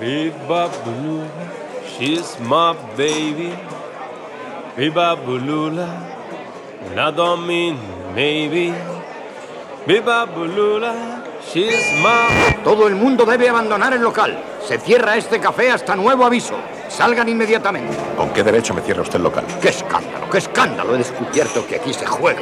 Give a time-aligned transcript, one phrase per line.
[0.00, 1.28] Biba Bulula,
[1.84, 3.52] she's my baby.
[4.74, 5.88] Biba Bulula,
[6.96, 7.78] I don't mean
[8.14, 8.72] maybe.
[9.86, 12.56] Biba Bulula, she's my.
[12.64, 14.42] Todo el mundo debe abandonar el local.
[14.66, 16.54] Se cierra este café hasta nuevo aviso.
[16.88, 17.94] Salgan inmediatamente.
[18.16, 19.44] ¿Con qué derecho me cierra usted el local?
[19.60, 20.30] ¡Qué escándalo!
[20.30, 20.94] ¡Qué escándalo!
[20.94, 22.40] He descubierto que aquí se juega.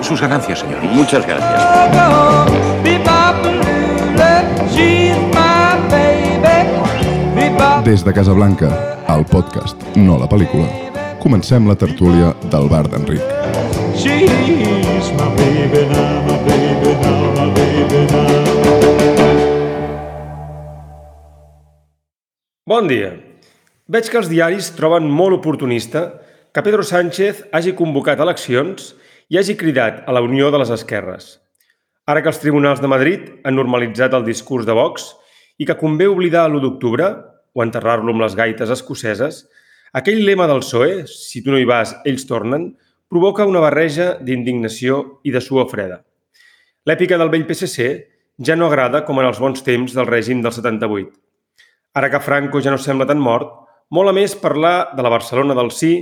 [0.00, 0.80] Sus ganancias, señor.
[0.80, 2.64] Muchas gracias.
[7.84, 8.68] Des de Casablanca,
[9.14, 10.66] el podcast, no la pel·lícula,
[11.22, 13.22] comencem la tertúlia del bar d'Enric.
[22.66, 23.12] Bon dia.
[23.86, 26.08] Veig que els diaris troben molt oportunista
[26.50, 28.94] que Pedro Sánchez hagi convocat eleccions
[29.30, 31.36] i hagi cridat a la unió de les esquerres.
[32.10, 35.12] Ara que els tribunals de Madrid han normalitzat el discurs de Vox
[35.58, 37.12] i que convé oblidar l'1 d'octubre
[37.54, 39.44] o enterrar-lo amb les gaites escoceses,
[39.94, 42.72] aquell lema del PSOE, si tu no hi vas, ells tornen,
[43.08, 46.00] provoca una barreja d'indignació i de suor freda.
[46.84, 47.84] L'èpica del vell PSC
[48.44, 51.12] ja no agrada com en els bons temps del règim del 78.
[51.94, 53.52] Ara que Franco ja no sembla tan mort,
[53.94, 55.92] mola més parlar de la Barcelona del sí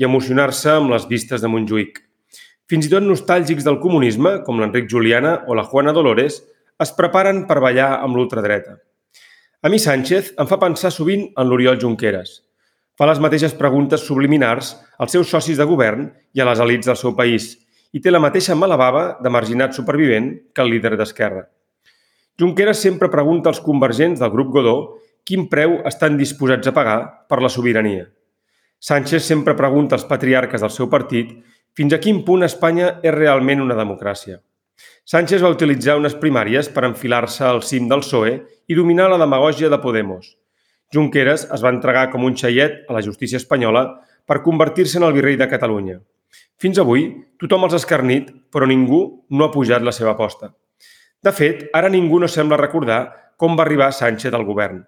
[0.00, 2.00] i emocionar-se amb les vistes de Montjuïc.
[2.72, 6.40] Fins i tot nostàlgics del comunisme, com l'Enric Juliana o la Juana Dolores,
[6.80, 8.78] es preparen per ballar amb l'ultradreta.
[9.62, 12.32] A mi Sánchez em fa pensar sovint en l'Oriol Junqueras.
[12.98, 16.98] Fa les mateixes preguntes subliminars als seus socis de govern i a les elites del
[16.98, 17.46] seu país
[17.94, 21.44] i té la mateixa mala bava de marginat supervivent que el líder d'Esquerra.
[22.42, 24.76] Junqueras sempre pregunta als convergents del grup Godó
[25.22, 26.98] quin preu estan disposats a pagar
[27.30, 28.08] per la sobirania.
[28.82, 31.36] Sánchez sempre pregunta als patriarques del seu partit
[31.70, 34.42] fins a quin punt Espanya és realment una democràcia.
[35.12, 38.36] Sánchez va utilitzar unes primàries per enfilar-se al cim del PSOE
[38.70, 40.30] i dominar la demagògia de Podemos.
[40.94, 43.82] Junqueras es va entregar com un xaiet a la justícia espanyola
[44.24, 45.98] per convertir-se en el virrei de Catalunya.
[46.62, 47.08] Fins avui,
[47.42, 50.52] tothom els ha escarnit, però ningú no ha pujat la seva aposta.
[51.22, 53.02] De fet, ara ningú no sembla recordar
[53.36, 54.84] com va arribar Sánchez al govern.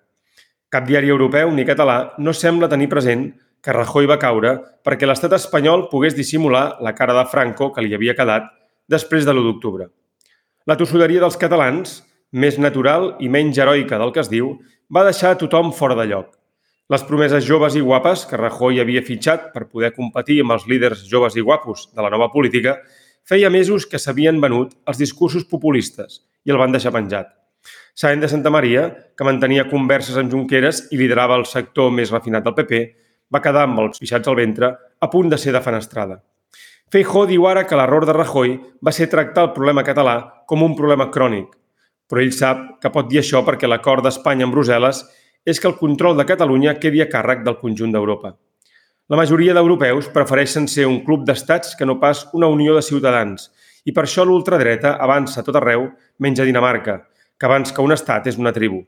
[0.71, 3.29] Cap diari europeu ni català no sembla tenir present
[3.65, 7.95] que Rajoy va caure perquè l'estat espanyol pogués dissimular la cara de Franco que li
[7.95, 8.49] havia quedat
[8.91, 9.89] després de l'1 d'octubre.
[10.69, 11.99] La tossuderia dels catalans,
[12.33, 14.57] més natural i menys heroica del que es diu,
[14.93, 16.33] va deixar a tothom fora de lloc.
[16.93, 21.07] Les promeses joves i guapes que Rajoy havia fitxat per poder competir amb els líders
[21.09, 22.77] joves i guapos de la nova política
[23.25, 27.31] feia mesos que s'havien venut els discursos populistes i el van deixar penjat.
[27.97, 32.45] Saent de Santa Maria, que mantenia converses amb Junqueras i liderava el sector més refinat
[32.45, 32.85] del PP,
[33.33, 36.21] va quedar amb els pixats al ventre a punt de ser defenestrada.
[36.93, 40.77] Feijó diu ara que l'error de Rajoy va ser tractar el problema català com un
[40.79, 41.49] problema crònic,
[42.09, 45.01] però ell sap que pot dir això perquè l'acord d'Espanya amb Brussel·les
[45.45, 48.35] és que el control de Catalunya quedi a càrrec del conjunt d'Europa.
[49.13, 53.51] La majoria d'europeus prefereixen ser un club d'estats que no pas una unió de ciutadans
[53.85, 55.91] i per això l'ultradreta avança a tot arreu
[56.25, 57.03] menys a Dinamarca,
[57.37, 58.81] que abans que un estat és una tribu.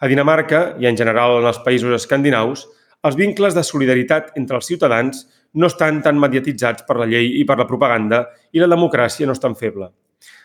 [0.00, 2.66] A Dinamarca, i en general en els països escandinaus,
[3.06, 7.44] els vincles de solidaritat entre els ciutadans no estan tan mediatitzats per la llei i
[7.48, 9.90] per la propaganda i la democràcia no és tan feble.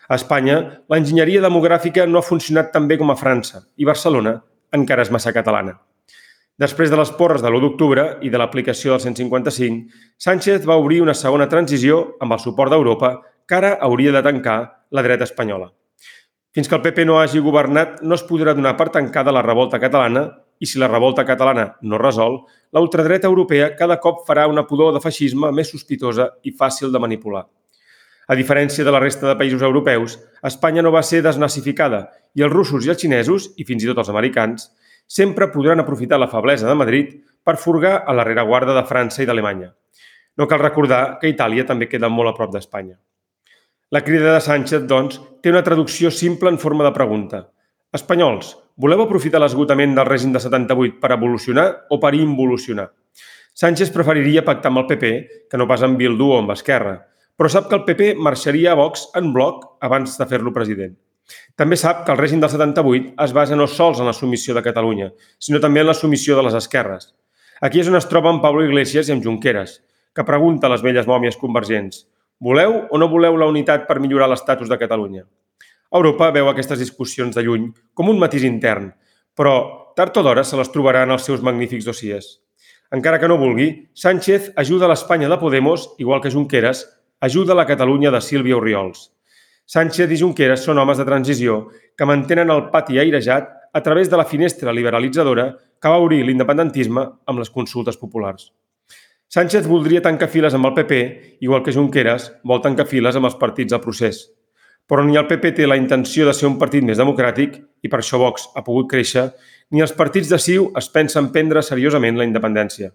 [0.09, 0.59] A Espanya,
[0.91, 4.38] l'enginyeria demogràfica no ha funcionat tan bé com a França i Barcelona
[4.74, 5.78] encara és massa catalana.
[6.59, 11.02] Després de les porres de l'1 d'octubre i de l'aplicació del 155, Sánchez va obrir
[11.02, 13.16] una segona transició amb el suport d'Europa
[13.47, 14.58] que ara hauria de tancar
[14.91, 15.72] la dreta espanyola.
[16.53, 19.80] Fins que el PP no hagi governat, no es podrà donar per tancada la revolta
[19.81, 20.28] catalana
[20.63, 22.38] i si la revolta catalana no resol,
[22.72, 27.01] la ultradreta europea cada cop farà una pudor de feixisme més sospitosa i fàcil de
[27.03, 27.44] manipular.
[28.31, 30.16] A diferència de la resta de països europeus,
[30.47, 34.00] Espanya no va ser desnazificada i els russos i els xinesos, i fins i tot
[34.00, 34.69] els americans,
[35.07, 37.12] sempre podran aprofitar la feblesa de Madrid
[37.44, 39.73] per furgar a la rereguarda de França i d'Alemanya.
[40.40, 42.96] No cal recordar que Itàlia també queda molt a prop d'Espanya.
[43.91, 47.50] La crida de Sánchez, doncs, té una traducció simple en forma de pregunta.
[47.94, 52.90] Espanyols, voleu aprofitar l'esgotament del règim de 78 per evolucionar o per involucionar?
[53.53, 55.11] Sánchez preferiria pactar amb el PP
[55.49, 56.96] que no pas amb Bildu o amb Esquerra,
[57.37, 60.96] però sap que el PP marxaria a Vox en bloc abans de fer-lo president.
[61.55, 64.66] També sap que el règim del 78 es basa no sols en la submissió de
[64.66, 67.14] Catalunya, sinó també en la submissió de les esquerres.
[67.61, 69.78] Aquí és on es troba en Pablo Iglesias i amb Junqueras,
[70.14, 72.08] que pregunta a les velles mòmies convergents
[72.43, 75.23] «Voleu o no voleu la unitat per millorar l'estatus de Catalunya?»
[75.93, 78.90] Europa veu aquestes discussions de lluny com un matís intern,
[79.37, 79.55] però
[79.97, 82.40] tard o d'hora se les trobarà en els seus magnífics dossiers.
[82.93, 86.85] Encara que no vulgui, Sánchez ajuda l'Espanya de Podemos, igual que Junqueras,
[87.22, 89.11] ajuda la Catalunya de Sílvia Oriols.
[89.66, 94.17] Sánchez i Junqueras són homes de transició que mantenen el pati airejat a través de
[94.19, 95.47] la finestra liberalitzadora
[95.81, 98.51] que va obrir l'independentisme amb les consultes populars.
[99.34, 101.01] Sánchez voldria tancar files amb el PP,
[101.41, 104.28] igual que Junqueras vol tancar files amb els partits al procés.
[104.90, 108.02] Però ni el PP té la intenció de ser un partit més democràtic, i per
[108.02, 109.30] això Vox ha pogut créixer,
[109.72, 112.91] ni els partits de CiU es pensen prendre seriosament la independència.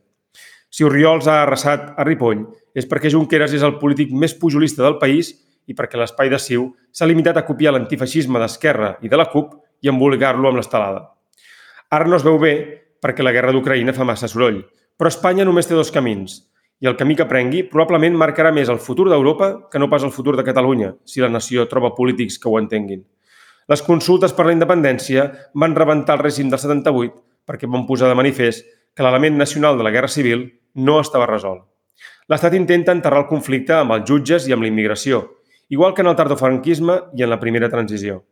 [0.68, 2.44] Si Oriols ha arrasat a Ripoll
[2.76, 5.32] és perquè Junqueras és el polític més pujolista del país
[5.68, 9.54] i perquè l'espai de CiU s'ha limitat a copiar l'antifeixisme d'Esquerra i de la CUP
[9.80, 11.06] i embolicar-lo amb l'estelada.
[11.88, 12.52] Ara no es veu bé
[13.00, 14.60] perquè la guerra d'Ucraïna fa massa soroll,
[14.98, 16.42] però Espanya només té dos camins
[16.80, 20.12] i el camí que prengui probablement marcarà més el futur d'Europa que no pas el
[20.14, 23.02] futur de Catalunya, si la nació troba polítics que ho entenguin.
[23.68, 28.16] Les consultes per la independència van rebentar el règim del 78 perquè van posar de
[28.16, 28.64] manifest
[28.94, 31.66] que l'element nacional de la guerra civil no estava resolt.
[32.28, 35.22] L'Estat intenta enterrar el conflicte amb els jutges i amb la immigració,
[35.68, 38.22] igual que en el tardofranquisme i en la primera transició.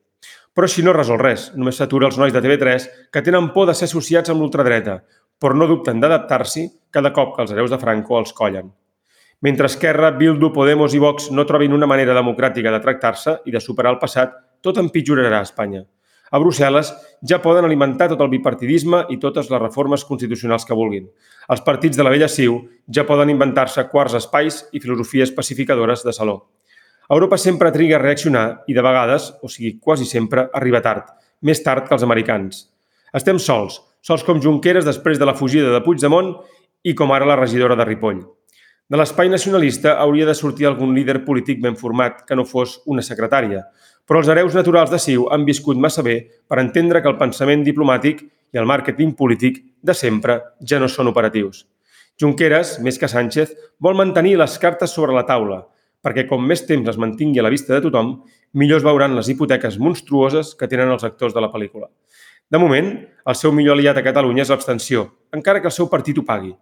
[0.56, 3.74] Però així no resol res, només s'atura els nois de TV3 que tenen por de
[3.76, 5.02] ser associats amb l'ultradreta,
[5.40, 8.70] però no dubten d'adaptar-s'hi cada cop que els hereus de Franco els collen.
[9.44, 13.60] Mentre Esquerra, Bildu, Podemos i Vox no trobin una manera democràtica de tractar-se i de
[13.60, 14.32] superar el passat,
[14.64, 15.84] tot empitjorarà a Espanya.
[16.32, 16.88] A Brussel·les
[17.22, 21.06] ja poden alimentar tot el bipartidisme i totes les reformes constitucionals que vulguin.
[21.52, 22.58] Els partits de la vella CiU
[22.90, 26.40] ja poden inventar-se quarts espais i filosofies pacificadores de saló.
[27.08, 31.12] Europa sempre triga a reaccionar i de vegades, o sigui, quasi sempre, arriba tard,
[31.42, 32.64] més tard que els americans.
[33.14, 36.30] Estem sols, sols com Junqueras després de la fugida de Puigdemont
[36.86, 38.20] i com ara la regidora de Ripoll.
[38.86, 43.02] De l'espai nacionalista hauria de sortir algun líder polític ben format que no fos una
[43.02, 43.64] secretària,
[44.06, 47.64] però els hereus naturals de CiU han viscut massa bé per entendre que el pensament
[47.66, 48.22] diplomàtic
[48.54, 51.64] i el màrqueting polític de sempre ja no són operatius.
[52.20, 55.64] Junqueras, més que Sánchez, vol mantenir les cartes sobre la taula,
[55.98, 58.20] perquè com més temps les mantingui a la vista de tothom,
[58.54, 61.90] millor es veuran les hipoteques monstruoses que tenen els actors de la pel·lícula.
[62.50, 62.92] De moment,
[63.26, 66.52] el seu millor aliat a Catalunya és l'abstenció, encara que el seu partit ho pagui.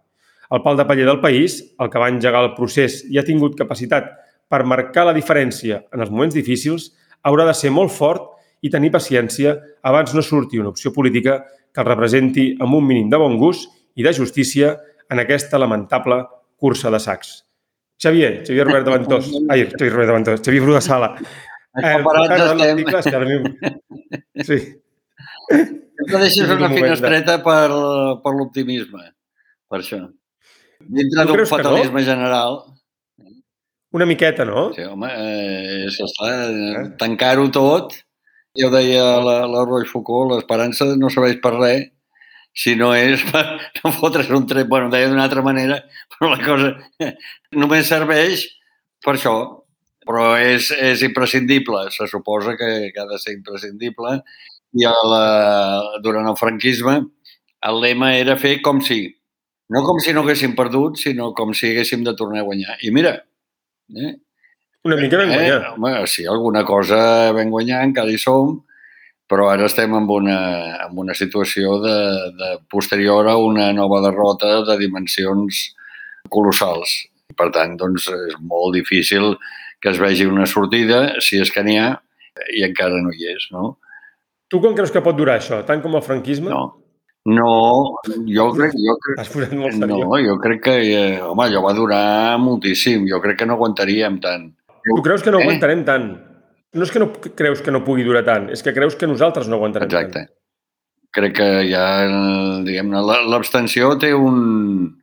[0.55, 3.57] El pal de paller del país, el que va engegar el procés i ha tingut
[3.59, 4.09] capacitat
[4.49, 6.93] per marcar la diferència en els moments difícils,
[7.25, 8.31] haurà de ser molt fort
[8.65, 11.43] i tenir paciència abans no surti una opció política
[11.73, 14.77] que el representi amb un mínim de bon gust i de justícia
[15.11, 16.23] en aquesta lamentable
[16.57, 17.43] cursa de sacs.
[18.01, 19.29] Xavier, Xavier Robert de Ventós.
[19.51, 21.13] Ai, Xavier Robert de Ventós, Xavier Bru de Sala.
[21.75, 23.45] Eh, Comparats estem.
[24.49, 24.59] Sí.
[25.51, 27.65] Sempre deixes una finestreta per,
[28.25, 29.09] per l'optimisme,
[29.71, 30.01] per això.
[30.85, 32.07] Dintre d'un fatalisme no?
[32.07, 32.59] general,
[33.95, 34.73] una miqueta, no?
[34.75, 36.81] Sí, home, eh, és esclar, eh?
[36.99, 37.93] tancar-ho tot.
[38.59, 41.85] Ja ho deia la, la Roy Foucault, l'esperança no serveix per res
[42.55, 43.45] si no és per
[43.85, 44.67] no fotre's un tret.
[44.71, 45.79] Bueno, deia d'una altra manera,
[46.11, 46.73] però la cosa
[47.63, 48.49] només serveix
[49.05, 49.37] per això.
[50.05, 54.19] Però és, és imprescindible, se suposa que, que ha de ser imprescindible.
[54.75, 55.27] I la,
[56.03, 56.97] durant el franquisme
[57.65, 59.07] el lema era fer com si.
[59.73, 62.77] No com si no haguéssim perdut, sinó com si haguéssim de tornar a guanyar.
[62.85, 63.15] I mira,
[63.93, 64.15] Eh?
[64.85, 65.63] Una mica ben guanyat.
[65.63, 65.73] Eh?
[65.77, 68.59] Home, sí, alguna cosa ben guanyant, encara hi som,
[69.29, 70.39] però ara estem en una,
[70.87, 71.97] en una situació de,
[72.39, 75.67] de posterior a una nova derrota de dimensions
[76.33, 76.95] colossals.
[77.37, 79.35] Per tant, doncs, és molt difícil
[79.81, 81.95] que es vegi una sortida, si és que n'hi ha,
[82.57, 83.79] i encara no hi és, no?
[84.55, 85.65] Tu quan creus que pot durar això?
[85.67, 86.47] Tant com el franquisme?
[86.53, 86.61] No,
[87.27, 87.49] no,
[88.29, 90.21] jo crec, jo crec, Has posat molt no, seriós.
[90.29, 93.09] jo crec que, eh, home, allò va durar moltíssim.
[93.11, 94.53] Jo crec que no aguantaríem tant.
[94.85, 95.43] Tu creus que no Eh?
[95.49, 96.07] aguantarem tant?
[96.75, 99.49] No és que no creus que no pugui durar tant, és que creus que nosaltres
[99.49, 100.13] no aguantarem Exacte.
[100.13, 100.29] tant.
[101.15, 101.87] Crec que ja,
[102.67, 104.99] diguem-ne, la- l'abstenció té un,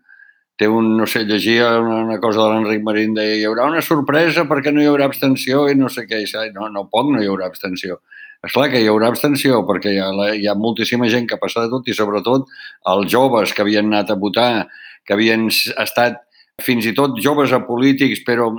[0.57, 4.43] té un, no sé, llegia una, cosa de l'Enric Marín, deia, hi haurà una sorpresa
[4.45, 6.21] perquè no hi haurà abstenció i no sé què.
[6.21, 8.01] I no, no pot, no hi haurà abstenció.
[8.41, 11.37] És clar que hi haurà abstenció perquè hi ha, la, hi ha moltíssima gent que
[11.41, 12.47] passa de tot i sobretot
[12.89, 14.65] els joves que havien anat a votar,
[15.05, 16.17] que havien estat
[16.65, 18.49] fins i tot joves a polítics, però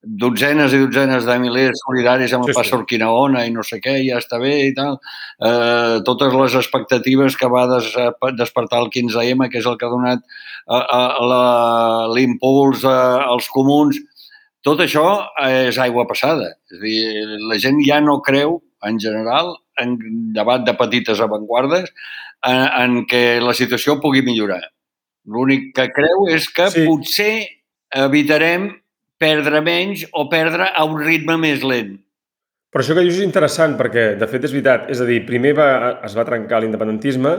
[0.00, 2.68] dotzenes i dotzenes de milers solidaris amb el Sí, sí.
[2.70, 2.76] sí.
[2.78, 4.96] Urquinaona i no sé què, ja està bé i tal.
[5.44, 7.90] Eh, totes les expectatives que va des,
[8.38, 12.96] despertar el 15M, que és el que ha donat eh, eh, l'impuls eh,
[13.34, 14.00] als comuns,
[14.64, 15.04] tot això
[15.44, 16.54] és aigua passada.
[16.72, 16.98] És dir,
[17.52, 19.96] la gent ja no creu, en general, en
[20.36, 21.90] debat de petites avantguardes,
[22.46, 24.62] en, en què la situació pugui millorar.
[25.30, 26.84] L'únic que creu és que sí.
[26.88, 27.32] potser
[27.96, 28.70] evitarem
[29.20, 31.98] perdre menys o perdre a un ritme més lent.
[32.70, 34.86] Però això que dius és interessant perquè, de fet, és veritat.
[34.94, 35.70] És a dir, primer va,
[36.06, 37.34] es va trencar l'independentisme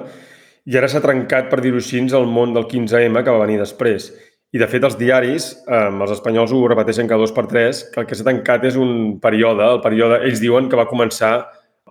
[0.67, 4.11] i ara s'ha trencat, per dir-ho així, el món del 15M que va venir després.
[4.51, 8.01] I, de fet, els diaris, eh, els espanyols ho repeteixen cada dos per tres, que
[8.01, 11.33] el que s'ha tancat és un període, el període, ells diuen que va començar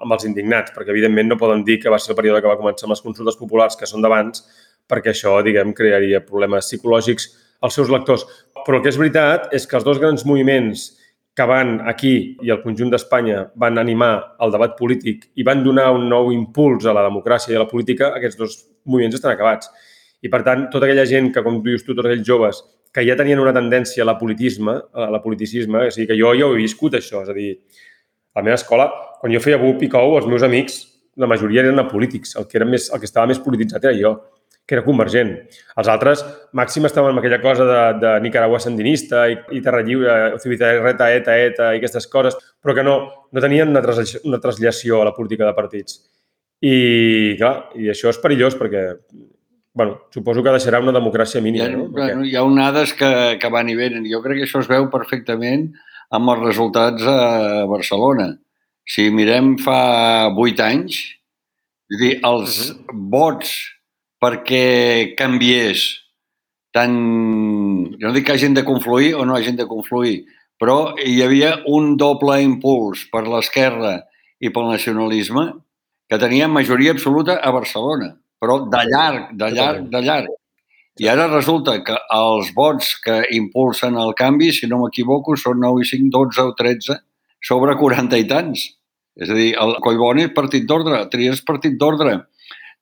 [0.00, 2.58] amb els indignats, perquè evidentment no poden dir que va ser el període que va
[2.60, 4.44] començar amb les consultes populars, que són d'abans,
[4.90, 7.30] perquè això, diguem, crearia problemes psicològics
[7.64, 8.26] als seus lectors.
[8.66, 10.90] Però el que és veritat és que els dos grans moviments
[11.36, 12.14] que van aquí
[12.44, 16.84] i al conjunt d'Espanya van animar el debat polític i van donar un nou impuls
[16.84, 19.70] a la democràcia i a la política, aquests dos moviments estan acabats.
[20.20, 22.60] I, per tant, tota aquella gent que, com dius tu, tots aquells joves,
[22.92, 26.34] que ja tenien una tendència a la politisme, a la politicisme, o sigui que jo
[26.36, 27.22] ja ho he viscut, això.
[27.24, 27.54] És a dir,
[28.34, 30.82] a la meva escola, quan jo feia BUP i COU, els meus amics,
[31.20, 32.36] la majoria eren polítics.
[32.36, 34.14] El que, era més, el que estava més polititzat era jo,
[34.66, 35.32] que era convergent.
[35.80, 36.22] Els altres,
[36.54, 40.36] màxim, estaven amb aquella cosa de, de Nicaragua sandinista i, i Terra Lliure,
[40.84, 42.96] Reta, ETA, ETA i aquestes coses, però que no,
[43.32, 45.98] no tenien una traslació, una traslació a la política de partits.
[46.60, 48.84] I, clar, i això és perillós perquè
[49.74, 51.88] bueno, suposo que deixarà una democràcia mínima, hi ha, no?
[51.94, 53.10] Bueno, hi ha onades que,
[53.40, 54.08] que van i venen.
[54.10, 55.68] Jo crec que això es veu perfectament
[56.10, 58.32] amb els resultats a Barcelona.
[58.90, 60.98] Si mirem fa vuit anys,
[61.90, 62.98] és dir, els uh -huh.
[63.14, 63.54] vots
[64.20, 65.86] perquè canviés
[66.72, 66.96] tant...
[67.98, 70.24] Jo no dic que hagin de confluir o no hagin de confluir,
[70.58, 74.04] però hi havia un doble impuls per l'esquerra
[74.40, 75.52] i pel nacionalisme
[76.08, 80.36] que tenia majoria absoluta a Barcelona però de llarg, de llarg, de llarg.
[81.00, 85.84] I ara resulta que els vots que impulsen el canvi, si no m'equivoco, són 9
[85.84, 86.98] i 5, 12 o 13
[87.46, 88.66] sobre 40 i tants.
[89.20, 92.18] És a dir, el Collboni és partit d'ordre, Trias és partit d'ordre,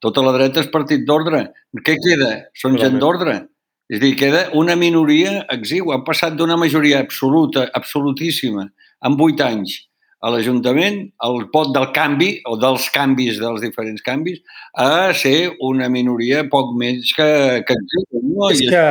[0.02, 1.48] tota la dreta és partit d'ordre.
[1.82, 2.32] Què queda?
[2.58, 3.40] Són gent d'ordre.
[3.88, 5.96] És a dir, queda una minoria exigua.
[5.96, 8.68] Han passat d'una majoria absoluta, absolutíssima,
[9.06, 9.78] en 8 anys,
[10.18, 10.98] a l'Ajuntament
[11.28, 14.40] el pot del canvi o dels canvis dels diferents canvis
[14.74, 17.28] a ser una minoria poc més que,
[17.66, 18.50] que no?
[18.50, 18.84] És I que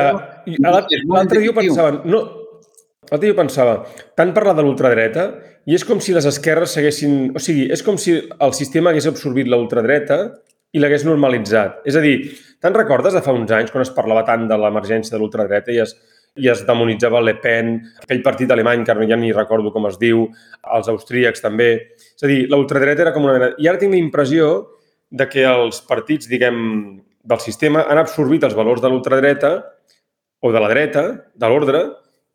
[0.64, 2.22] l'altre dia ho pensava, no,
[3.10, 3.78] l'altre dia pensava,
[4.16, 5.28] tant parlar de l'ultradreta
[5.68, 7.34] i és com si les esquerres seguessin...
[7.36, 10.22] O sigui, és com si el sistema hagués absorbit l'ultradreta
[10.72, 11.82] i l'hagués normalitzat.
[11.88, 12.14] És a dir,
[12.62, 15.82] te'n recordes de fa uns anys quan es parlava tant de l'emergència de l'ultradreta i
[15.84, 15.92] es,
[16.38, 20.28] i es demonitzava Le Pen, aquell partit alemany que ja ni recordo com es diu,
[20.74, 21.70] els austríacs també.
[21.98, 23.52] És a dir, l'ultradreta era com una...
[23.58, 24.68] I ara tinc la impressió
[25.10, 26.58] de que els partits, diguem,
[27.28, 29.52] del sistema han absorbit els valors de l'ultradreta
[30.40, 31.04] o de la dreta,
[31.34, 31.82] de l'ordre,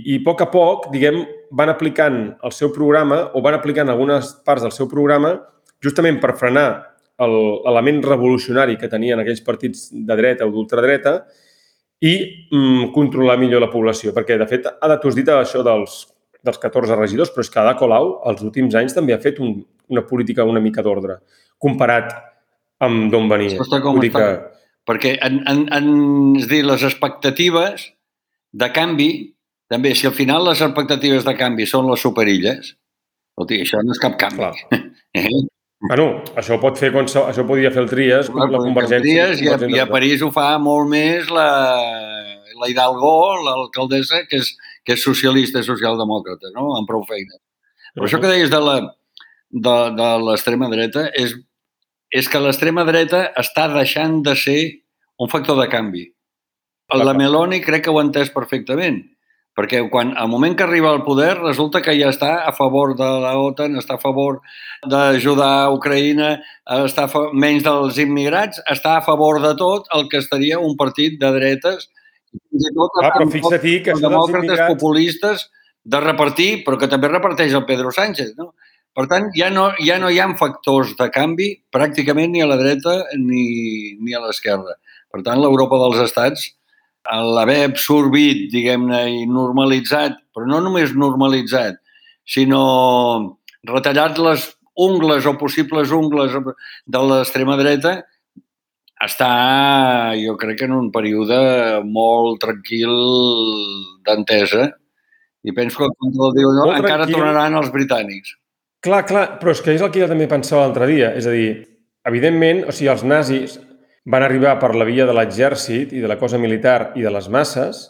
[0.03, 1.21] i a poc a poc, diguem,
[1.55, 5.37] van aplicant el seu programa o van aplicant algunes parts del seu programa
[5.83, 6.67] justament per frenar
[7.23, 11.21] l'element revolucionari que tenien aquells partits de dreta o d'ultradreta
[12.03, 12.13] i
[12.51, 14.11] mm, controlar millor la població.
[14.15, 16.01] Perquè, de fet, ara tu has dit això dels,
[16.43, 19.55] dels 14 regidors, però és que Ada Colau els últims anys també ha fet un,
[19.93, 21.21] una política una mica d'ordre,
[21.61, 22.11] comparat
[22.83, 23.61] amb d'on venia.
[23.63, 24.19] Està com està.
[24.19, 24.63] Que...
[24.89, 25.87] Perquè, en, en, en,
[26.41, 27.87] és dir, les expectatives
[28.51, 29.11] de canvi,
[29.71, 32.73] també, si al final les expectatives de canvi són les superilles,
[33.31, 34.43] escolti, això no és cap canvi.
[34.43, 34.81] Clar.
[35.13, 35.29] Eh?
[35.83, 36.07] Bueno,
[36.39, 39.03] això pot fer, això podria fer el Trias, la, la Convergència.
[39.03, 41.47] Trias, i, a, I a París ho fa molt més la,
[42.55, 43.13] la Hidalgo,
[43.43, 44.53] l'alcaldessa, que és,
[44.87, 46.71] que és socialista i socialdemòcrata, no?
[46.77, 47.35] amb prou feina.
[47.93, 48.77] Però això que deies de la
[49.53, 51.35] de, de l'extrema dreta és,
[52.09, 54.59] és que l'extrema dreta està deixant de ser
[55.21, 56.07] un factor de canvi.
[56.93, 59.01] La Meloni crec que ho ha entès perfectament
[59.57, 63.09] perquè quan al moment que arriba al poder resulta que ja està a favor de
[63.23, 64.39] la OTAN, està a favor
[64.89, 66.35] d'ajudar a Ucraïna,
[66.81, 71.19] està a menys dels immigrats, està a favor de tot el que estaria un partit
[71.21, 71.89] de dretes,
[72.33, 74.73] fins i tot ah, però fixa't que demòcrates immigrats...
[74.73, 75.47] populistes
[75.83, 78.53] de repartir, però que també reparteix el Pedro Sánchez, no?
[78.93, 82.59] Per tant, ja no, ja no hi ha factors de canvi pràcticament ni a la
[82.59, 84.77] dreta ni, ni a l'esquerra.
[85.09, 86.51] Per tant, l'Europa dels estats
[87.11, 91.79] l'haver absorbit, diguem-ne, i normalitzat, però no només normalitzat,
[92.23, 92.63] sinó
[93.67, 94.47] retallat les
[94.79, 97.97] ungles o possibles ungles de l'extrema dreta,
[99.03, 102.93] està, jo crec que en un període molt tranquil
[104.07, 104.69] d'entesa
[105.43, 107.19] i penso que, com el diu, no, encara tranquil.
[107.19, 108.37] tornaran els britànics.
[108.83, 111.11] Clar, clar, però és que és el que jo també pensava l'altre dia.
[111.19, 111.49] És a dir,
[112.07, 113.57] evidentment, o sigui, els nazis
[114.05, 117.29] van arribar per la via de l'exèrcit i de la cosa militar i de les
[117.31, 117.87] masses.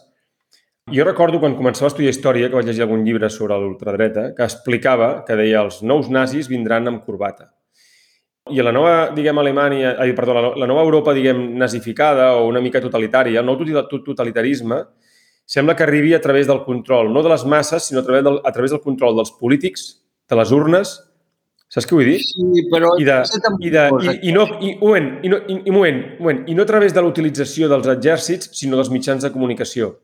[0.94, 4.44] Jo recordo quan començava a estudiar història, que vaig llegir algun llibre sobre l'ultradreta, que
[4.44, 7.54] explicava que deia els nous nazis vindran amb corbata.
[8.52, 12.50] I a la nova, diguem, Alemanya, ai, perdó, la, la nova Europa, diguem, nazificada o
[12.50, 13.56] una mica totalitària, el nou
[14.04, 14.82] totalitarisme
[15.48, 18.42] sembla que arribi a través del control, no de les masses, sinó a través del,
[18.44, 20.94] a través del control dels polítics, de les urnes
[21.74, 22.20] Saps què vull dir?
[22.22, 22.92] Sí, però...
[23.02, 23.16] I, de,
[23.66, 26.68] i, de, i, i, no, i, moment, i, no, i, i, moment, moment, i no
[26.68, 29.96] a través de l'utilització dels exèrcits, sinó dels mitjans de comunicació.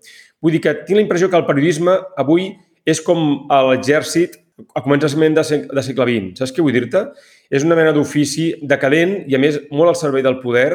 [0.41, 2.47] Vull dir que tinc la impressió que el periodisme avui
[2.89, 3.21] és com
[3.69, 4.39] l'exèrcit
[4.73, 6.39] a començament de, de segle XX.
[6.41, 7.03] Saps què vull dir-te?
[7.53, 10.71] És una mena d'ofici decadent i, a més, molt al servei del poder,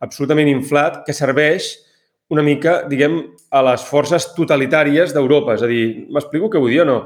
[0.00, 1.74] absolutament inflat, que serveix
[2.32, 3.20] una mica, diguem,
[3.52, 5.60] a les forces totalitàries d'Europa.
[5.60, 6.98] És a dir, m'explico què vull dir o no?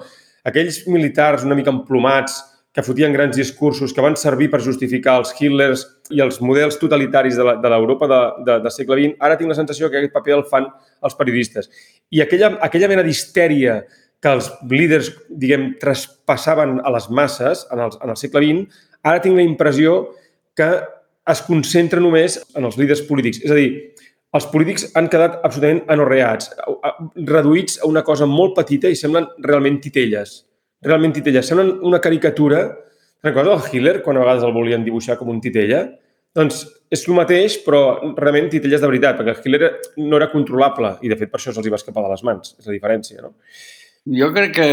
[0.46, 2.38] Aquells militars una mica emplomats
[2.72, 7.36] que fotien grans discursos que van servir per justificar els Hitlers i els models totalitaris
[7.36, 10.38] de de l'Europa de, de, del segle XX, ara tinc la sensació que aquest paper
[10.38, 10.70] el fan
[11.04, 11.68] els periodistes.
[12.10, 13.82] I aquella, aquella mena d'histèria
[14.22, 19.20] que els líders, diguem, traspassaven a les masses en el, en el segle XX, ara
[19.20, 19.96] tinc la impressió
[20.56, 20.70] que
[21.32, 23.42] es concentra només en els líders polítics.
[23.42, 23.68] És a dir,
[24.32, 26.48] els polítics han quedat absolutament anorreats,
[27.28, 30.38] reduïts a una cosa molt petita i semblen realment titelles.
[30.82, 31.46] Realment titelles.
[31.46, 32.64] Semblen una caricatura.
[33.22, 35.84] Recordes el Hitler, quan a vegades el volien dibuixar com un titella?
[36.34, 37.82] Doncs és el mateix, però
[38.16, 39.70] realment titelles de veritat, perquè el Hitler
[40.00, 42.56] no era controlable i, de fet, per això se'ls va escapar de les mans.
[42.58, 43.34] És la diferència, no?
[44.18, 44.64] Jo crec que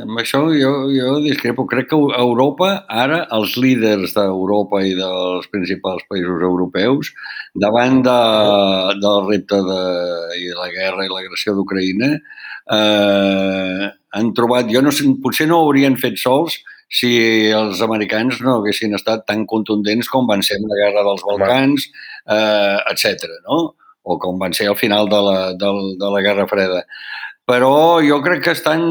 [0.00, 1.68] amb això jo, jo discrepo.
[1.70, 7.12] Crec que a Europa, ara, els líders d'Europa i dels principals països europeus,
[7.54, 8.16] davant de,
[9.04, 9.78] del repte de,
[10.40, 12.16] i de la guerra i l'agressió d'Ucraïna,
[12.72, 14.70] eh, han trobat...
[14.72, 17.10] Jo no sé, potser no ho haurien fet sols si
[17.50, 21.88] els americans no haguessin estat tan contundents com van ser en la guerra dels Balcans,
[22.30, 23.26] eh, etc.
[23.48, 23.60] no?
[24.06, 26.84] o com van ser al final de la, de, de la Guerra Freda
[27.46, 28.82] però jo crec que estan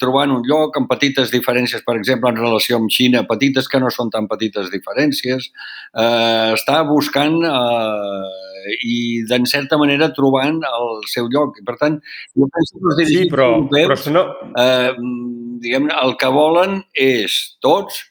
[0.00, 3.88] trobant un lloc amb petites diferències, per exemple, en relació amb Xina, petites que no
[3.92, 5.48] són tan petites diferències,
[5.96, 11.60] eh, està buscant eh, i, d'en certa manera, trobant el seu lloc.
[11.66, 12.00] Per tant,
[12.36, 14.24] jo penso que els Sí, dirigents però, però europeus, això no...
[14.62, 14.92] eh,
[15.64, 18.02] diguem el que volen és, tots,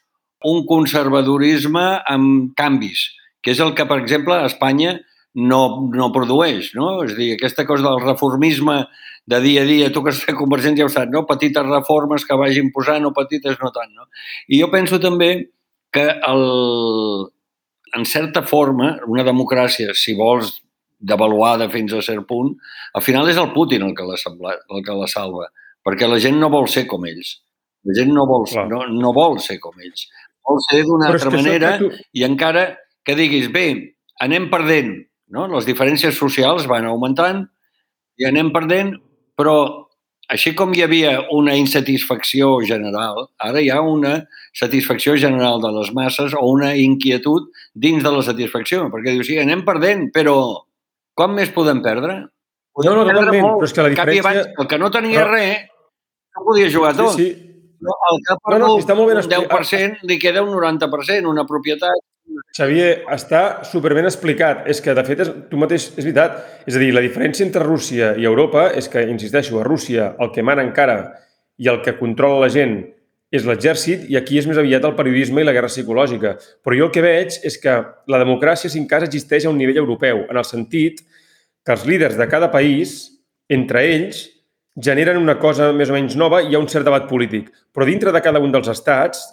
[0.46, 3.08] un conservadorisme amb canvis,
[3.42, 4.98] que és el que, per exemple, Espanya
[5.36, 5.60] no,
[5.94, 6.72] no produeix.
[6.76, 7.02] No?
[7.04, 8.84] És a dir, aquesta cosa del reformisme
[9.26, 11.24] de dia a dia, tu que estàs convergent ja ho saps, no?
[11.26, 13.92] petites reformes que vagin posant o petites no tant.
[13.94, 14.06] No?
[14.48, 15.30] I jo penso també
[15.94, 16.44] que el,
[17.96, 20.60] en certa forma, una democràcia, si vols,
[20.98, 22.54] devaluada fins a cert punt,
[22.96, 25.50] al final és el Putin el que la, sembla, el que la salva,
[25.84, 27.34] perquè la gent no vol ser com ells.
[27.86, 28.64] La gent no vol, Clar.
[28.70, 30.06] no, no vol ser com ells.
[30.46, 33.66] Vol ser d'una altra manera tu- i encara que diguis, bé,
[34.20, 34.94] anem perdent,
[35.28, 35.46] no?
[35.52, 37.44] les diferències socials van augmentant
[38.18, 38.94] i anem perdent,
[39.36, 39.85] però
[40.32, 44.16] així com hi havia una insatisfacció general, ara hi ha una
[44.56, 49.38] satisfacció general de les masses o una inquietud dins de la satisfacció, perquè dius, sí,
[49.38, 50.36] anem perdent, però
[51.16, 52.18] quan més podem perdre?
[52.84, 53.60] No, no, perdre molt.
[53.62, 54.24] però és que la diferència...
[54.26, 55.68] abans, el que no tenia Però- res,
[56.36, 57.14] no podia jugar tot.
[57.16, 57.42] Sí, sí.
[57.86, 59.50] No, el que ha No, no, perdut està molt ben un explicat.
[60.02, 62.02] 10% li queda un 90%, una propietat.
[62.56, 64.64] Xavier, està superben explicat.
[64.70, 66.40] És que, de fet, és, tu mateix, és veritat.
[66.66, 70.32] És a dir, la diferència entre Rússia i Europa és que, insisteixo, a Rússia el
[70.34, 70.98] que mana encara
[71.56, 72.78] i el que controla la gent
[73.34, 76.36] és l'exèrcit i aquí és més aviat el periodisme i la guerra psicològica.
[76.64, 77.74] Però jo el que veig és que
[78.12, 81.02] la democràcia, si en cas, existeix a un nivell europeu, en el sentit
[81.66, 82.96] que els líders de cada país,
[83.50, 84.26] entre ells,
[84.76, 87.48] generen una cosa més o menys nova i hi ha un cert debat polític.
[87.74, 89.24] Però dintre de cada un dels estats,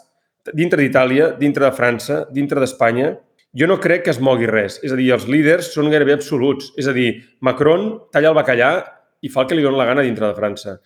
[0.51, 3.13] dintre d'Itàlia, dintre de França, dintre d'Espanya,
[3.53, 4.79] jo no crec que es mogui res.
[4.84, 6.71] És a dir, els líders són gairebé absoluts.
[6.79, 7.12] És a dir,
[7.45, 8.71] Macron talla el bacallà
[9.23, 10.79] i fa el que li dona la gana dintre de França.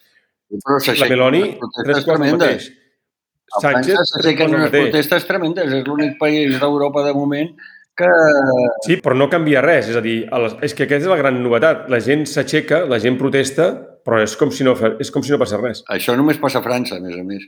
[0.52, 1.42] Però La Meloni,
[1.84, 2.68] tres quarts del mateix.
[3.56, 4.86] A Sánchez, tres s'aixequen quarts del unes mateix.
[4.92, 5.74] protestes tremendes.
[5.80, 7.54] És l'únic país d'Europa de moment
[7.98, 8.10] que...
[8.86, 9.90] Sí, però no canvia res.
[9.92, 10.18] És a dir,
[10.62, 11.88] és que aquesta és la gran novetat.
[11.92, 13.72] La gent s'aixeca, la gent protesta,
[14.06, 15.84] però és com si no, és com si no passés res.
[15.96, 17.48] Això només passa a França, a més a més.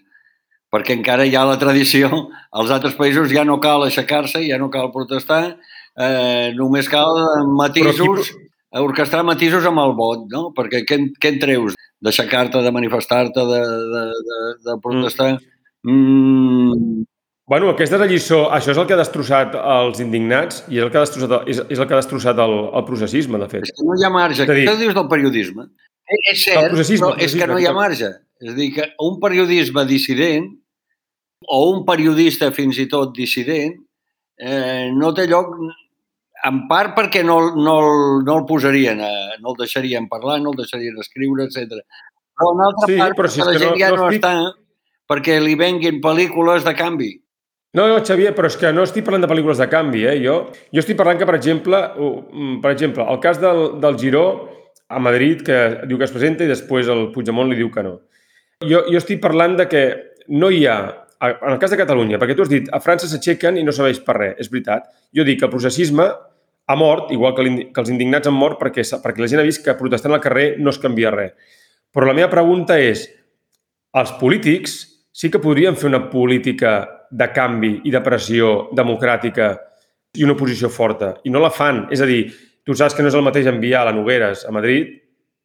[0.69, 2.09] Perquè encara hi ha la tradició,
[2.53, 5.55] als altres països ja no cal aixecar-se, ja no cal protestar,
[5.97, 7.09] eh, només cal
[7.57, 8.29] matisos,
[8.77, 10.51] orquestrar matisos amb el vot, no?
[10.53, 11.73] Perquè què, què en treus?
[12.05, 13.61] D'aixecar-te, de manifestar-te, de,
[13.95, 14.37] de, de,
[14.69, 15.31] de protestar?
[15.83, 17.05] Mm.
[17.49, 18.43] Bueno, aquesta és la lliçó.
[18.53, 21.63] Això és el que ha destrossat els indignats i és el que ha destrossat, és,
[21.65, 23.65] és el que ha destrossat el, el processisme, de fet.
[23.65, 24.45] És que no hi ha marge.
[24.45, 25.65] Dir- Què dius del periodisme?
[26.09, 28.09] Eh, És Del cert, processisme, però és que processisme, no hi ha marge.
[28.41, 30.47] És a dir, que un periodisme dissident
[31.47, 33.75] o un periodista fins i tot dissident
[34.39, 35.53] eh, no té lloc
[36.47, 39.09] en part perquè no, no, el- no el posarien, a,
[39.43, 41.81] no el deixarien parlar, no el deixarien escriure, etc.
[42.39, 44.53] Però en altra Sí, part però si la gent no- ja no no, estic- està
[45.09, 47.11] perquè li venguin pel·lícules de canvi.
[47.75, 50.15] No, no, Xavier, però és que no estic parlant de pel·lícules de canvi, eh?
[50.23, 50.37] Jo,
[50.73, 54.23] jo estic parlant que, per exemple, mm, per exemple, el cas del, del Giró
[54.89, 57.99] a Madrid, que diu que es presenta i després el Puigdemont li diu que no.
[58.65, 59.83] Jo, jo estic parlant de que
[60.35, 60.79] no hi ha,
[61.21, 64.01] en el cas de Catalunya, perquè tu has dit, a França s'aixequen i no serveix
[64.03, 64.89] per res, és veritat.
[65.15, 66.09] Jo dic que el processisme
[66.69, 69.63] ha mort, igual que, que els indignats han mort, perquè, perquè la gent ha vist
[69.65, 71.55] que protestant al carrer no es canvia res.
[71.93, 73.07] Però la meva pregunta és,
[73.89, 74.75] Els polítics
[75.11, 79.55] sí que podrien fer una política de canvi i de pressió democràtica
[80.13, 81.87] i una posició forta, i no la fan.
[81.93, 82.27] És a dir,
[82.69, 84.91] tu saps que no és el mateix enviar la Nogueres a Madrid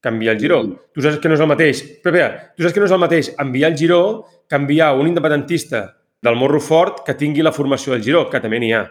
[0.04, 0.58] que enviar el Giró.
[0.92, 1.78] Tu saps que no és el mateix...
[2.04, 4.00] Però, espera, tu saps que no és el mateix enviar el Giró
[4.44, 5.80] que enviar un independentista
[6.20, 8.82] del Morro Fort que tingui la formació del Giró, que també n'hi ha.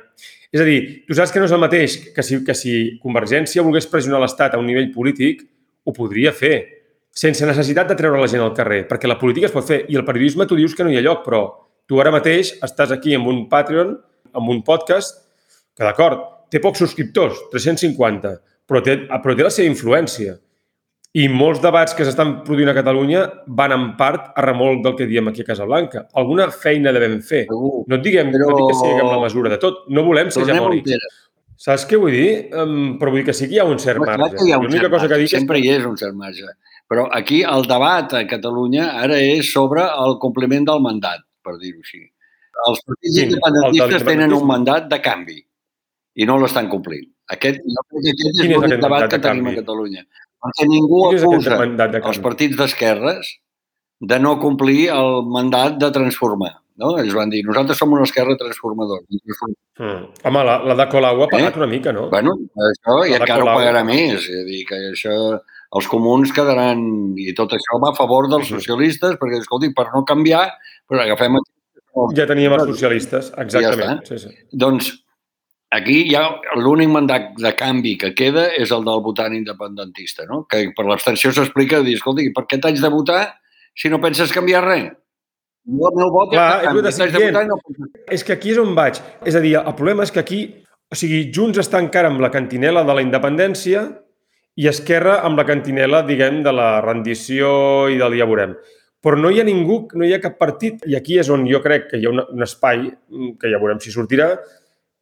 [0.49, 2.73] És a dir, tu saps que no és el mateix que si, que si
[3.05, 5.45] Convergència volgués pressionar l'Estat a un nivell polític,
[5.85, 6.55] ho podria fer,
[7.13, 9.83] sense necessitat de treure la gent al carrer, perquè la política es pot fer.
[9.93, 11.45] I el periodisme tu dius que no hi ha lloc, però
[11.85, 13.93] tu ara mateix estàs aquí amb un Patreon,
[14.33, 15.21] amb un podcast,
[15.77, 18.33] que d'acord, té pocs subscriptors, 350,
[18.69, 20.37] però té, però té la seva influència.
[21.13, 23.19] I molts debats que s'estan produint a Catalunya
[23.59, 26.07] van en part a remolc del que diem aquí a Casablanca.
[26.17, 27.43] Alguna feina devem fer.
[27.51, 27.83] Segur.
[27.89, 29.83] No et diguem, Però- no dic que sigui amb la mesura de tot.
[29.93, 31.21] No volem ser hegemònics.
[31.63, 32.49] Saps què vull dir?
[32.57, 34.37] Um, però vull dir que sí que hi ha un cert Clar marge.
[34.39, 35.67] que hi ha un L'única cert cosa que dic sempre que...
[35.67, 36.49] hi és un cert marge.
[36.89, 41.79] Però aquí el debat a Catalunya ara és sobre el compliment del mandat, per dir-ho
[41.85, 42.01] així.
[42.67, 43.17] Els partits?
[43.17, 45.39] El independentistes del tenen un mandat de canvi
[46.15, 47.05] i no l'estan complint.
[47.33, 49.55] Aquest, jo crec que aquest és l'únic debat que de tenim a?
[49.61, 50.03] Catalunya.
[50.43, 51.55] Perquè ningú acusa
[52.01, 53.31] els partits d'esquerres
[54.03, 56.51] de no complir el mandat de transformar.
[56.81, 56.95] No?
[56.97, 59.05] Ells van dir, nosaltres som una esquerra transformadora.
[59.77, 60.07] Mm.
[60.25, 61.61] Home, la, la de Colau ha pagat Eh?
[61.61, 62.07] una mica, no?
[62.09, 62.33] Bueno,
[62.69, 64.25] això i La de encara ho pagarà més.
[64.25, 65.13] És a dir, que això,
[65.77, 66.81] els comuns quedaran...
[67.21, 70.47] I tot això va a favor dels socialistes, perquè, escolti, per no canviar,
[70.89, 71.37] però agafem...
[72.17, 74.01] Ja teníem els socialistes, exactament.
[74.09, 74.47] Ja sí, sí.
[74.49, 74.89] Doncs
[75.73, 76.23] aquí ha
[76.59, 80.43] l'únic mandat de canvi que queda és el del votant independentista, no?
[80.49, 83.23] que per l'abstenció s'explica dir, escolti, per què t'haig de votar
[83.77, 84.91] si no penses canviar res?
[85.63, 88.59] El meu vot Clar, és de t'haig de votar no penses És que aquí és
[88.59, 88.99] on vaig.
[89.25, 90.43] És a dir, el problema és que aquí...
[90.93, 93.81] O sigui, Junts està encara amb la cantinela de la independència
[94.61, 97.47] i Esquerra amb la cantinela, diguem, de la rendició
[97.89, 98.53] i del ja veurem.
[99.01, 101.63] Però no hi ha ningú, no hi ha cap partit, i aquí és on jo
[101.63, 104.29] crec que hi ha un, un espai, mm, que ja veurem si sortirà,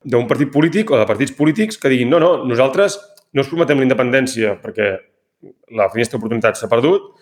[0.03, 2.97] d'un partit polític o de partits polítics que diguin no, no, nosaltres
[3.33, 4.95] no us prometem la independència perquè
[5.77, 7.13] la finestra d'oportunitat s'ha perdut,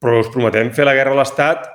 [0.00, 1.66] però us prometem fer la guerra a l'Estat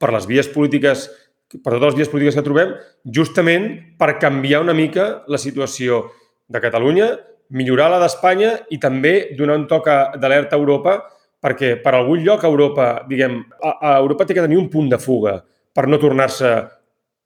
[0.00, 1.08] per les vies polítiques,
[1.50, 6.04] per totes les vies polítiques que trobem, justament per canviar una mica la situació
[6.48, 7.10] de Catalunya,
[7.56, 9.88] millorar la d'Espanya i també donar un toc
[10.20, 10.98] d'alerta a Europa
[11.40, 14.90] perquè per algun lloc a Europa, diguem, a, a Europa té que tenir un punt
[14.92, 15.38] de fuga
[15.74, 16.50] per no tornar-se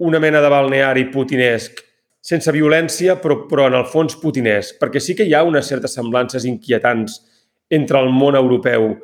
[0.07, 1.83] una mena de balneari putinesc
[2.25, 5.93] sense violència, però, però en el fons putinesc, perquè sí que hi ha unes certes
[5.99, 7.19] semblances inquietants
[7.75, 8.95] entre el món europeu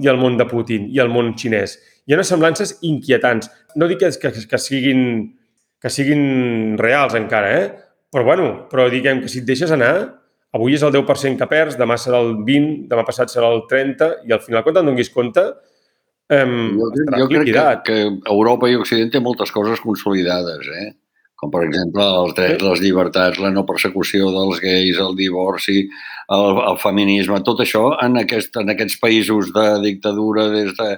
[0.00, 1.76] i el món de Putin i el món xinès.
[2.06, 3.50] Hi ha unes semblances inquietants.
[3.76, 5.02] No dic que, que, que, siguin,
[5.82, 7.68] que siguin reals encara, eh?
[8.12, 9.92] però, bueno, però diguem que si et deixes anar,
[10.56, 14.10] avui és el 10% que perds, demà serà el 20, demà passat serà el 30,
[14.28, 15.44] i al final, quan te'n donis compte,
[16.32, 18.00] um, Jo, estaràs jo crec que, que
[18.32, 20.90] Europa i Occident té moltes coses consolidades, eh?
[21.42, 25.80] Com per exemple els drets, les llibertats, la no persecució dels gais, el divorci,
[26.30, 30.90] el, el feminisme, tot això en, aquest, en aquests països de dictadura, des de,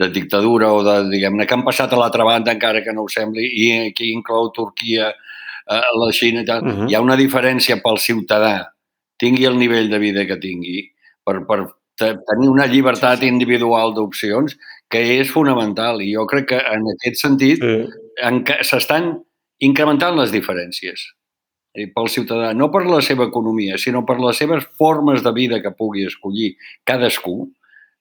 [0.00, 3.12] de dictadura o de, diguem-ne, que han passat a l'altra banda, encara que no ho
[3.12, 6.64] sembli, i aquí inclou Turquia, eh, la Xina i tal.
[6.64, 6.88] Mhm.
[6.88, 8.54] Hi ha una diferència pel ciutadà,
[9.20, 10.86] tingui el nivell de vida que tingui,
[11.28, 11.60] per, per
[12.00, 14.56] te- tenir una llibertat individual d'opcions
[14.88, 16.00] que és fonamental.
[16.00, 17.84] I jo crec que en aquest sentit Sí.
[18.64, 19.18] s'estan
[19.60, 21.06] incrementant les diferències
[21.74, 25.60] eh, pel ciutadà, no per la seva economia, sinó per les seves formes de vida
[25.62, 26.54] que pugui escollir
[26.88, 27.44] cadascú.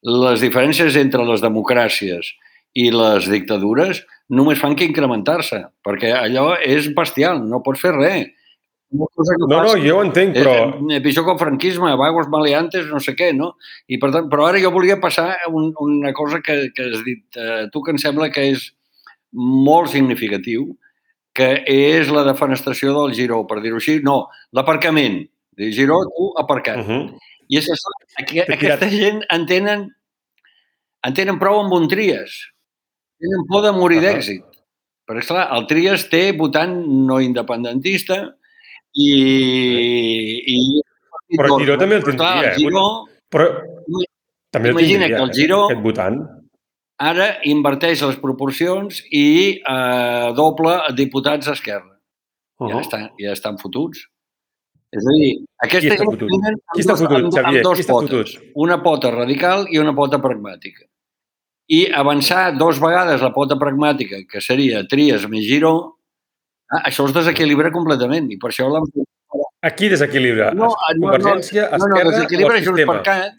[0.08, 2.34] Les diferències entre les democràcies
[2.80, 8.30] i les dictadures només fan que incrementar-se, perquè allò és bestial, no pots fer res.
[8.90, 9.06] No,
[9.46, 10.54] no, jo ho entenc, però...
[10.66, 13.52] Eh, eh, pitjor que el franquisme, vagos maleantes, no sé què, no?
[13.86, 17.04] I per tant, però ara jo volia passar a un, una cosa que, que has
[17.06, 18.72] dit eh, tu, que em sembla que és
[19.30, 20.72] molt significatiu,
[21.40, 24.00] que és la defenestració del Giró, per dir-ho així.
[24.04, 24.26] No,
[24.56, 25.22] l'aparcament.
[25.76, 26.80] Giró, tu aparcat.
[26.84, 27.20] Uh -huh.
[27.50, 29.88] I és això, aqu aquesta gent en tenen,
[31.08, 32.36] en tenen prou amb un Tries.
[33.20, 34.14] Tenen por de morir Ahà.
[34.14, 34.44] d'èxit.
[35.08, 38.36] Perquè, esclar, el Tries té votant no independentista
[38.94, 39.10] i...
[40.46, 40.82] i
[41.38, 42.54] Però el Giró també el Però, clar, tindria, eh?
[42.54, 43.46] El Giró, Però
[44.52, 46.39] també el Imagina tindria, que el Giró- aquest votant.
[47.00, 49.26] Ara inverteix les proporcions i
[49.60, 51.96] eh, doble diputats a esquerra.
[52.60, 52.82] Uh Ja, -huh.
[52.82, 54.00] estan, ja estan fotuts.
[54.92, 56.30] És a dir, aquesta gent fotut?
[56.30, 57.46] tenen Qui està amb fotut, amb- Xavier?
[57.48, 58.34] amb dos potes.
[58.36, 58.52] fotut?
[58.56, 60.84] Una pota radical i una pota pragmàtica.
[61.70, 65.96] I avançar dos vegades la pota pragmàtica, que seria Tries més Giró,
[66.72, 68.84] ah, això els desequilibra completament i per això l'han
[69.62, 70.54] Aquí desequilibra.
[70.54, 73.34] No, no, no, no, Esquerra o desequilibra Junts per Cat,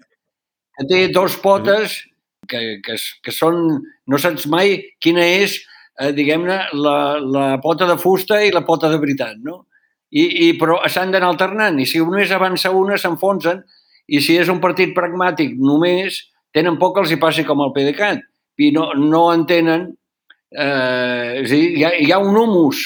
[0.76, 2.06] que té dos potes
[2.50, 3.80] que, que, que són...
[4.10, 5.56] No saps mai quina és,
[6.00, 9.64] eh, diguem-ne, la, la pota de fusta i la pota de veritat, no?
[10.10, 13.62] I, i, però s'han d'anar alternant, i si només avança una s'enfonsen,
[14.10, 16.18] i si és un partit pragmàtic només,
[16.50, 18.26] tenen por que els hi passi com al PDeCAT,
[18.60, 19.90] i no, no entenen...
[20.50, 22.80] Eh, és a dir, hi ha, hi ha un humus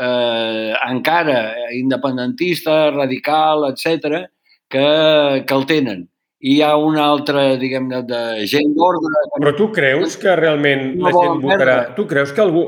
[0.00, 1.42] eh, encara
[1.76, 4.30] independentista, radical, etc
[4.72, 6.08] que, que el tenen.
[6.42, 9.26] Hi ha una altra, diguem-ne, de gent d'ordre...
[9.36, 11.76] Però tu creus que realment No la gent votarà...
[11.76, 11.94] perdre.
[11.98, 12.64] Tu creus que algú...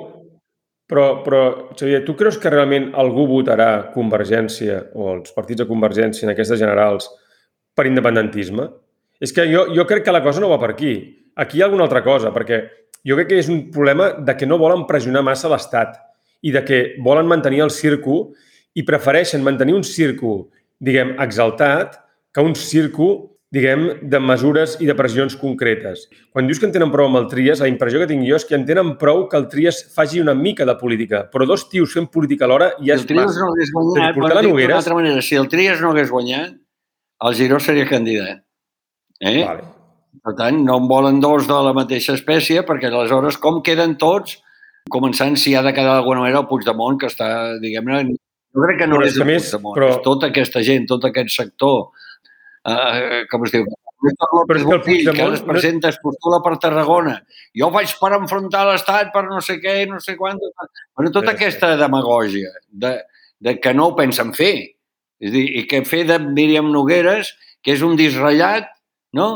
[0.90, 1.40] Però, però,
[1.72, 6.60] Xavier, tu creus que realment algú votarà Convergència o els partits de Convergència en aquestes
[6.60, 7.08] generals
[7.74, 8.68] per independentisme?
[9.18, 10.94] És que jo, jo crec que la cosa no va per aquí.
[11.40, 12.60] Aquí hi ha alguna altra cosa, perquè
[13.02, 15.98] jo crec que és un problema de que no volen pressionar massa l'Estat
[16.44, 18.28] i de que volen mantenir el circo
[18.76, 21.98] i prefereixen mantenir un circo, diguem, exaltat
[22.34, 26.08] que un circo, diguem, de mesures i de pressions concretes.
[26.34, 28.44] Quan dius que en tenen prou amb el Trias, la impressió que tinc jo és
[28.48, 31.92] que en tenen prou que el Trias faci una mica de política, però dos tios
[31.94, 33.38] fent política alhora ja és massa.
[33.40, 34.76] no hagués guanyat, portar per la dir-ho d'una Nogueres...
[34.82, 36.56] altra manera, si el Trias no hagués guanyat,
[37.24, 38.42] el Giró seria candidat.
[39.20, 39.44] Eh?
[39.46, 39.62] Vale.
[40.24, 44.40] Per tant, no en volen dos de la mateixa espècie, perquè aleshores com queden tots,
[44.90, 47.28] començant si ha de quedar d'alguna manera el Puigdemont, que està,
[47.62, 48.02] diguem-ne,
[48.54, 50.86] jo crec que no Però és és el més- Puigdemont, però- és tota aquesta gent,
[50.90, 51.86] tot aquest sector,
[52.66, 53.66] eh, com es diu,
[54.04, 57.14] Però és que el que Puigdemont ara es presenta, es postula per Tarragona.
[57.56, 60.36] Jo vaig per enfrontar l'Estat per no sé què i no sé quant.
[60.96, 62.98] Bueno, tota Sí, aquesta demagògia de,
[63.40, 64.76] de que no ho pensen fer.
[65.24, 67.32] És dir, i que fer de Míriam Nogueres,
[67.64, 68.68] que és un disratllat,
[69.16, 69.30] no?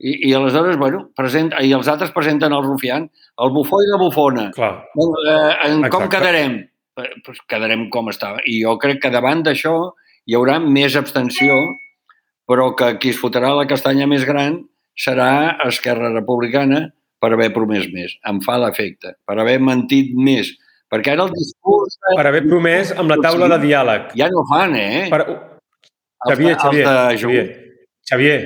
[0.00, 3.08] I, i aleshores, bueno, presenta, i els altres presenten el rufián,
[3.40, 4.50] el bufó i la bufona.
[4.52, 4.74] Clar.
[4.96, 6.16] Bueno, eh, en com Exacte.
[6.18, 6.58] quedarem?
[7.00, 8.40] Eh, Pues quedarem com estava.
[8.44, 9.94] I jo crec que davant d'això
[10.28, 11.56] hi haurà més abstenció,
[12.50, 14.58] però que qui es fotrà la castanya més gran
[14.98, 16.88] serà Esquerra Republicana
[17.22, 18.16] per haver promès més.
[18.26, 19.14] Em fa l'efecte.
[19.28, 20.50] Per haver mentit més.
[20.90, 21.98] Perquè ara el discurs...
[22.08, 24.10] Per haver promès amb la taula de diàleg.
[24.18, 25.04] Ja no fan, eh?
[25.12, 25.20] Per...
[26.26, 26.88] Xavier, Xavier,
[27.20, 27.44] Xavier.
[28.10, 28.40] Xavier,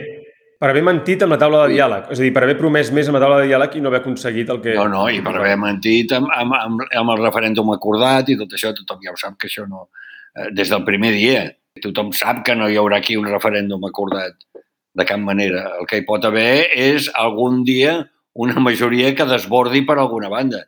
[0.61, 2.13] per haver mentit amb la taula de diàleg.
[2.13, 4.03] És a dir, per haver promès més amb la taula de diàleg i no haver
[4.05, 4.77] aconseguit el que...
[4.77, 8.53] No, no, i per haver mentit amb, amb, amb, amb el referèndum acordat i tot
[8.55, 9.89] això, tothom ja ho sap que això no...
[10.37, 11.49] eh, Des del primer dia,
[11.83, 14.37] tothom sap que no hi haurà aquí un referèndum acordat
[14.95, 15.67] de cap manera.
[15.81, 17.97] El que hi pot haver és algun dia
[18.35, 20.65] una majoria que desbordi per alguna banda.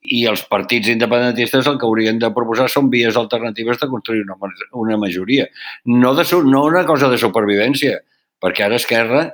[0.00, 4.36] I els partits independentistes el que haurien de proposar són vies alternatives de construir una,
[4.80, 5.46] una majoria.
[5.84, 7.98] No, de, no una cosa de supervivència,
[8.40, 9.26] perquè ara Esquerra,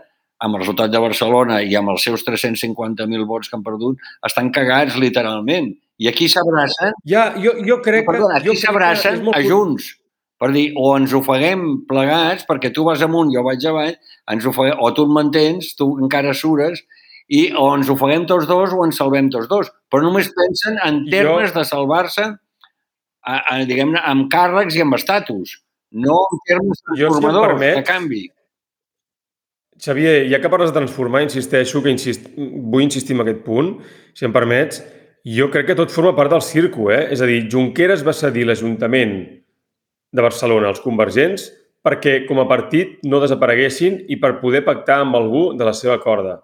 [0.43, 4.51] amb el resultat de Barcelona i amb els seus 350.000 vots que han perdut, estan
[4.53, 5.71] cagats literalment.
[6.03, 8.11] I aquí s'abracen Ja, jo, jo crec que...
[8.11, 9.95] Perdona, jo aquí que s'abracen a Junts
[10.39, 13.95] per dir, o ens ofeguem plegats, perquè tu vas amunt, jo vaig avall,
[14.33, 16.83] ens ofeguem, o tu et mantens, tu encara sures,
[17.29, 19.71] i o ens ofeguem tots dos o ens salvem tots dos.
[19.91, 22.27] Però només pensen en Jo- termes de salvar-se,
[23.67, 25.57] diguem-ne, amb càrrecs i amb estatus,
[25.93, 28.23] no en termes Jo, si transformadors, permets, de canvi.
[29.83, 32.31] Xavier, ja que parles de transformar, insisteixo que insist...
[32.37, 33.75] vull insistir en aquest punt,
[34.17, 34.83] si em permets.
[35.27, 37.09] Jo crec que tot forma part del circo, eh?
[37.13, 39.17] És a dir, Junqueras va cedir l'Ajuntament
[40.17, 41.51] de Barcelona als convergents
[41.87, 46.01] perquè com a partit no desapareguessin i per poder pactar amb algú de la seva
[46.03, 46.41] corda.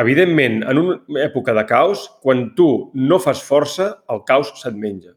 [0.00, 5.12] Evidentment, en una època de caos, quan tu no fas força, el caos se't menja.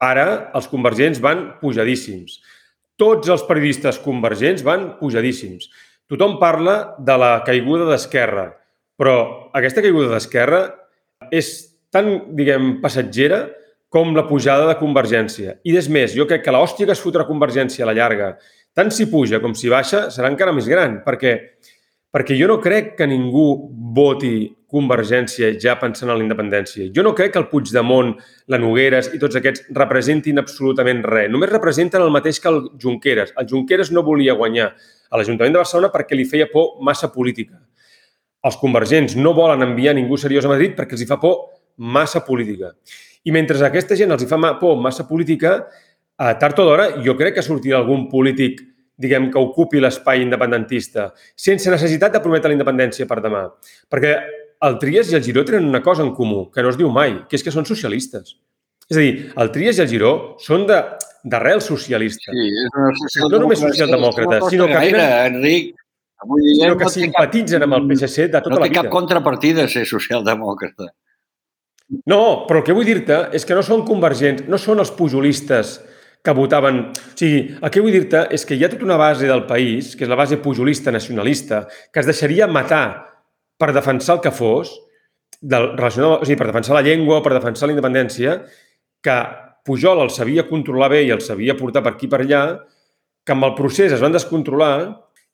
[0.00, 2.38] Ara, els convergents van pujadíssims.
[2.96, 5.68] Tots els periodistes convergents van pujadíssims.
[6.08, 8.48] Tothom parla de la caiguda d'Esquerra,
[8.96, 9.16] però
[9.58, 10.62] aquesta caiguda d'Esquerra
[11.28, 11.52] és
[11.92, 12.08] tan,
[12.38, 13.44] diguem, passatgera
[13.92, 15.56] com la pujada de Convergència.
[15.64, 18.34] I és més, jo crec que l'hòstia que es fotrà Convergència a la llarga,
[18.76, 21.36] tant si puja com si baixa, serà encara més gran, perquè,
[22.12, 23.46] perquè jo no crec que ningú
[23.96, 26.88] voti Convergència ja pensant en la independència.
[26.92, 28.16] Jo no crec que el Puigdemont,
[28.50, 31.30] la Nogueres i tots aquests representin absolutament res.
[31.30, 33.30] Només representen el mateix que el Junqueras.
[33.38, 37.60] El Junqueras no volia guanyar a l'Ajuntament de Barcelona perquè li feia por massa política.
[38.42, 41.38] Els convergents no volen enviar ningú seriós a Madrid perquè els hi fa por
[41.76, 42.74] massa política.
[43.26, 45.66] I mentre aquesta gent els hi fa por massa política,
[46.18, 48.62] a tard o d'hora jo crec que sortirà algun polític
[48.96, 53.42] diguem, que ocupi l'espai independentista, sense necessitat de prometre la independència per demà.
[53.92, 54.12] Perquè
[54.64, 57.26] el Trias i el Giró tenen una cosa en comú, que no es diu mai,
[57.28, 58.38] que és que són socialistes.
[58.88, 60.78] És a dir, el Trias i el Giró són de
[61.26, 62.30] d'arrel socialista.
[62.32, 65.74] Sí, és una No només socialdemòcrata, no sinó que gaire, tenen- Enric.
[66.24, 68.62] Avui dia sinó que no té cap- simpatitzen amb el PSC de tota no la
[68.62, 68.82] té vida.
[68.82, 70.86] cap contrapartida ser socialdemòcrata.
[72.10, 75.76] No, però el que vull dir-te és que no són convergents, no són els pujolistes
[76.26, 76.80] que votaven...
[76.90, 79.94] O sigui, el que vull dir-te és que hi ha tota una base del país,
[79.94, 82.86] que és la base pujolista nacionalista, que es deixaria matar
[83.56, 84.74] per defensar el que fos,
[85.40, 88.40] del, relacionat, o sigui, per defensar la llengua per defensar la independència,
[89.04, 89.18] que
[89.66, 92.42] Pujol el sabia controlar bé i el sabia portar per aquí per allà,
[93.26, 94.76] que amb el procés es van descontrolar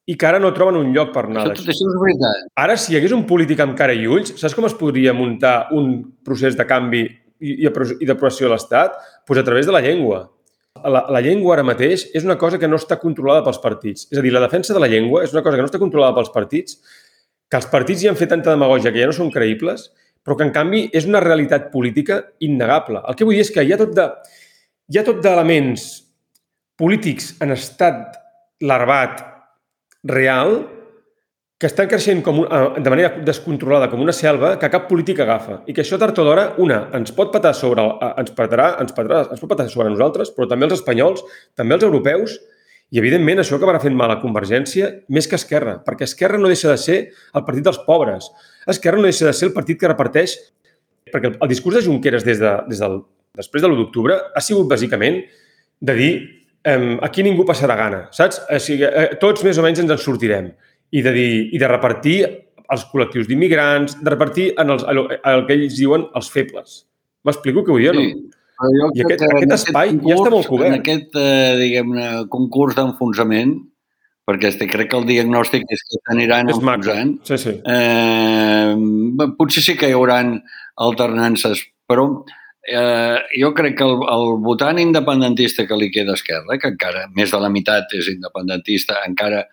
[0.06, 1.44] i que ara no troben un lloc per anar.
[1.46, 2.46] Això, tot això és veritat.
[2.58, 5.68] Ara, si hi hagués un polític amb cara i ulls, saps com es podria muntar
[5.78, 5.92] un
[6.26, 8.96] procés de canvi i, i apro- i d'aprovació de l'Estat?
[9.26, 10.24] Pues a través de la llengua.
[10.82, 14.08] La, la llengua ara mateix és una cosa que no està controlada pels partits.
[14.10, 16.16] És a dir, la defensa de la llengua és una cosa que no està controlada
[16.16, 16.78] pels partits,
[17.50, 19.90] que els partits hi han fet tanta demagògia que ja no són creïbles,
[20.24, 23.02] però que, en canvi, és una realitat política innegable.
[23.06, 24.06] El que vull dir és que hi ha tot de,
[24.90, 25.84] hi ha tot d'elements
[26.78, 28.16] polítics en estat
[28.62, 29.20] larvat
[30.04, 30.62] real
[31.62, 35.20] que estan creixent com un, eh, de manera descontrolada com una selva que cap polític
[35.22, 38.32] agafa i que això tard o d'hora, una, ens pot patar sobre, el- eh, ens
[38.34, 41.22] patarà, ens patarà, ens pot patar sobre nosaltres, però també els espanyols,
[41.54, 42.40] també els europeus,
[42.90, 46.68] i evidentment això acabarà fent mal a Convergència més que Esquerra, perquè Esquerra no deixa
[46.68, 46.98] de ser
[47.32, 48.26] el partit dels pobres.
[48.66, 50.34] Esquerra no deixa de ser el partit que reparteix...
[51.12, 53.02] Perquè el, el discurs de Junqueras des, de, des del,
[53.36, 55.22] després de l'1 d'octubre ha sigut bàsicament
[55.80, 56.12] de dir
[56.64, 58.40] eh, aquí ningú passarà gana, saps?
[58.50, 60.52] O sigui, eh, tots més o menys ens en sortirem.
[60.92, 62.16] I de, dir, i de repartir
[62.72, 66.82] els col·lectius d'immigrants, de repartir en els, el, el que ells diuen els febles.
[67.24, 67.92] M'explico què vull dir?
[67.96, 68.30] Sí.
[68.62, 68.88] No?
[68.92, 70.68] Jo I aquest- que en aquest espai ja està molt cobert.
[70.70, 73.56] En aquest, eh, diguem-ne, concurs d'enfonsament,
[74.28, 77.56] perquè este, crec que el diagnòstic és que s'aniran enfonsant, Sí, sí.
[77.66, 78.76] eh,
[79.38, 80.20] potser sí que hi haurà
[80.76, 82.06] alternances, però
[82.68, 87.06] eh, jo crec que el, el votant independentista que li queda a Esquerra, que encara
[87.16, 89.44] més de la meitat és independentista, encara,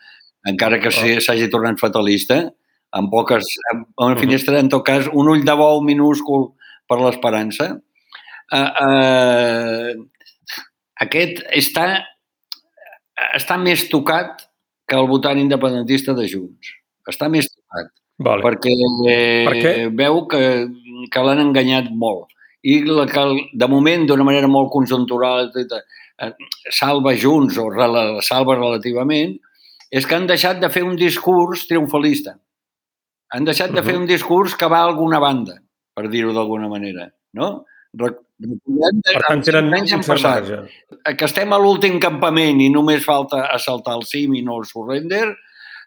[0.47, 2.43] encara que sí- s'hagi tornat fatalista,
[2.91, 6.51] amb poques, amb una finestra, en tot cas, un ull de bou minúscul
[6.89, 7.71] per l'esperança,
[8.51, 9.93] eh, eh,
[11.05, 11.85] aquest està,
[13.37, 14.47] està més tocat
[14.89, 16.73] que el votant independentista de Junts.
[17.09, 17.91] Està més tocat
[18.25, 18.43] Vale.
[18.43, 19.73] perquè eh, Per què?
[19.95, 20.41] veu que,
[21.13, 22.27] que l'han enganyat molt.
[22.63, 26.31] I la, que de moment, d'una manera molt conjuntural, eh,
[26.75, 29.37] salva Junts o rela, salva relativament,
[29.89, 32.35] és que han deixat de fer un discurs triomfalista.
[33.33, 35.55] Han deixat de fer un discurs que va a alguna banda,
[35.95, 37.07] per dir-ho d'alguna manera.
[37.33, 37.65] No?
[37.93, 42.69] Recordem Per tant, tenen anys un han passat eh, que estem a l'últim campament i
[42.71, 45.25] només falta assaltar el cim i no el surrender,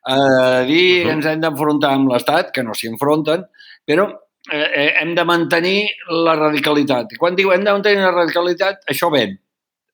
[0.08, 1.16] eh, dir que Mhm.
[1.16, 3.46] ens hem d'enfrontar amb l'Estat, que no s'hi enfronten,
[3.86, 4.10] però
[4.52, 5.78] eh, eh, hem de mantenir
[6.26, 7.12] la radicalitat.
[7.16, 9.38] I quan diu hem de mantenir la radicalitat, això ven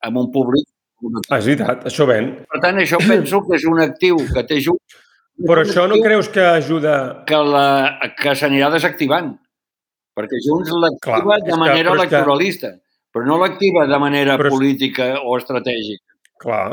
[0.04, 0.66] amb un públic.
[1.30, 2.32] Ah, és veritat, això ven.
[2.50, 4.98] Per tant, això penso que és un actiu que té Junts,
[5.38, 7.22] Però això no creus que ajuda...
[7.28, 7.66] que, la,
[8.18, 9.28] que s'anirà desactivant.
[10.18, 12.72] Perquè Junts l'activa de que- manera que- electoralista,
[13.14, 16.02] però no l'activa de manera Però política o estratègica.
[16.42, 16.72] Clar,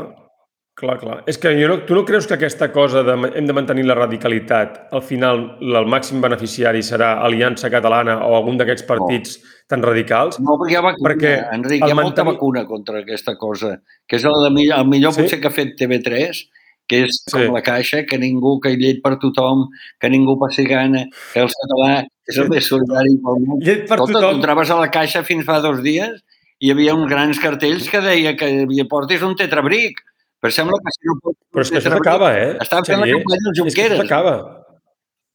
[0.76, 1.22] clar, clar.
[1.26, 3.94] És que jo no, tu no creus que aquesta cosa de hem de mantenir la
[3.96, 9.38] radicalitat, al final el màxim beneficiari serà Aliança Catalana o algun d'aquests partits
[9.70, 10.36] tan radicals?
[10.38, 13.78] No, perquè hi ha vacuna, Perquè Enric, hi ha molta mantenir- vacuna contra aquesta cosa,
[14.06, 15.22] que és el, de, el millor Sí?
[15.22, 16.42] potser que ha fet TV3,
[16.86, 17.32] que és Sí.
[17.32, 21.40] com la caixa, que ningú, que hi llet per tothom, que ningú passi gana, que
[21.40, 23.58] el català és el més solidari pel món.
[23.64, 24.36] Llet per Escolta, tothom.
[24.36, 26.20] entraves a la caixa fins fa dos dies
[26.60, 29.98] i hi havia uns grans cartells que deia que portis un tetrabric.
[30.46, 31.38] Però sembla que si no pots...
[31.50, 32.50] Però és que això s'acaba, eh?
[32.62, 34.02] Estava fent la campanya dels És que això Junqueras.
[34.04, 34.34] s'acaba.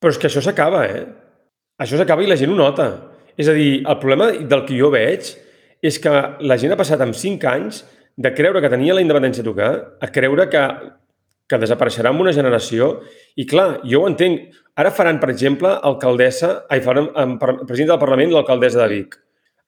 [0.01, 1.01] Però és que això s'acaba, eh?
[1.83, 2.87] Això s'acaba i la gent ho nota.
[3.35, 5.33] És a dir, el problema del que jo veig
[5.81, 6.13] és que
[6.45, 7.81] la gent ha passat amb 5 anys
[8.21, 10.63] de creure que tenia la independència a tocar a creure que,
[11.49, 12.93] que desapareixerà en una generació.
[13.35, 14.47] I clar, jo ho entenc.
[14.79, 19.17] Ara faran, per exemple, alcaldessa, ai, faran presidenta del Parlament l'alcaldessa de Vic.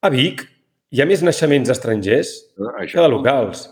[0.00, 0.46] A Vic
[0.94, 3.66] hi ha més naixements estrangers que de locals.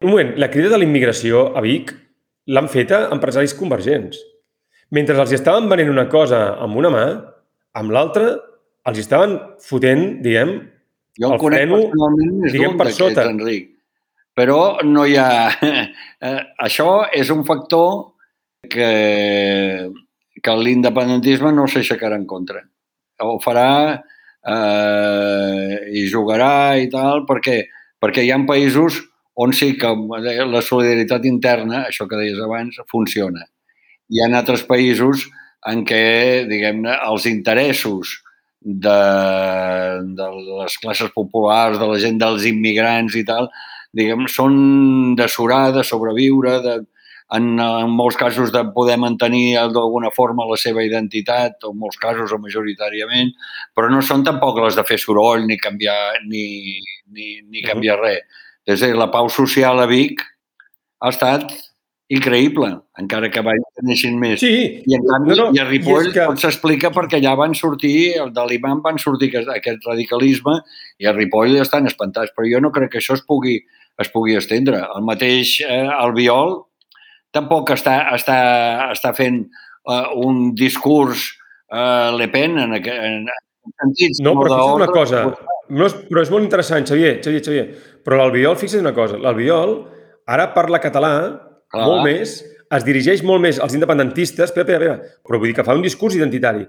[0.00, 1.90] Un moment, la crida de la immigració a Vic
[2.48, 4.20] l'han feta empresaris convergents.
[4.96, 7.04] Mentre els estaven venent una cosa amb una mà,
[7.76, 8.30] amb l'altra
[8.88, 10.54] els estaven fotent, diguem,
[11.20, 11.82] Jo el freno,
[12.46, 13.26] diguem, per sota.
[13.28, 13.68] Enric.
[14.38, 15.28] Però no hi ha...
[16.20, 18.10] Eh, això és un factor
[18.68, 18.88] que,
[20.44, 22.60] que l'independentisme no s'aixecarà en contra.
[23.24, 27.62] Ho farà eh, i jugarà i tal, perquè,
[27.96, 29.00] perquè hi ha països
[29.40, 33.46] on sí que la solidaritat interna, això que deies abans, funciona.
[34.10, 35.28] Hi ha altres països
[35.70, 38.18] en què, diguem-ne, els interessos
[38.60, 39.00] de,
[40.18, 40.28] de
[40.60, 43.48] les classes populars, de la gent dels immigrants i tal,
[43.96, 46.76] diguem, són de surar, de sobreviure, de,
[47.36, 51.98] en, en molts casos de poder mantenir d'alguna forma la seva identitat, o en molts
[52.02, 53.32] casos o majoritàriament,
[53.74, 56.76] però no són tampoc les de fer soroll ni canviar, ni,
[57.14, 58.46] ni, ni canviar res.
[58.66, 60.20] És a dir, la pau social a Vic
[61.00, 61.48] ha estat
[62.10, 62.66] increïble,
[62.98, 64.40] encara que vaig neixin més.
[64.42, 67.20] Sí, I en canvi, no, no, i a Ripoll i és que- tot s'explica perquè
[67.20, 70.56] allà van sortir, el de l'imam van sortir aquest, aquest radicalisme
[70.98, 73.60] i a Ripoll estan espantats, però jo no crec que això es pugui,
[74.00, 74.82] es pugui estendre.
[74.96, 76.64] El mateix eh, Albiol
[77.32, 79.44] tampoc està, està, està fent
[79.88, 81.28] eh, un discurs
[81.72, 84.18] eh, Le Pen en, en, en sentit.
[84.26, 85.22] No, però fixa't una cosa.
[85.70, 87.66] No és, però és molt interessant, Xavier, Xavier, Xavier.
[88.04, 89.18] Però l'Albiol, fixa't una cosa.
[89.20, 89.76] L'Albiol
[90.30, 91.12] ara parla català
[91.70, 91.86] Clar.
[91.86, 92.40] molt més,
[92.70, 95.84] es dirigeix molt més als independentistes, espera, espera, espera, però vull dir que fa un
[95.84, 96.66] discurs identitari.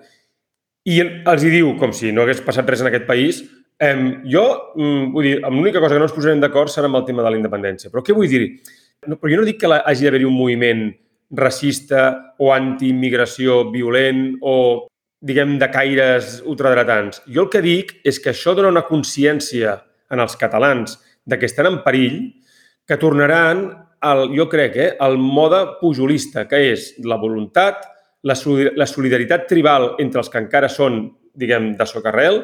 [0.89, 3.43] I els hi diu, com si no hagués passat res en aquest país,
[3.81, 4.45] em, jo,
[4.75, 7.29] mm, vull dir, l'única cosa que no ens posarem d'acord serà amb el tema de
[7.29, 7.89] la independència.
[7.91, 8.59] Però què vull dir?
[9.07, 10.83] No, però jo no dic que la, hagi d'haver-hi un moviment
[11.31, 14.87] racista o antiimmigració violent o,
[15.21, 17.21] diguem, de caires ultradretans.
[17.29, 19.77] Jo el que dic és que això dona una consciència
[20.11, 22.19] en els catalans de que estan en perill,
[22.87, 23.67] que tornaran,
[24.01, 27.85] al, jo crec, eh, al mode pujolista, que és la voluntat,
[28.25, 28.35] la,
[28.75, 31.03] la solidaritat tribal entre els que encara són,
[31.37, 32.41] diguem, de socarrel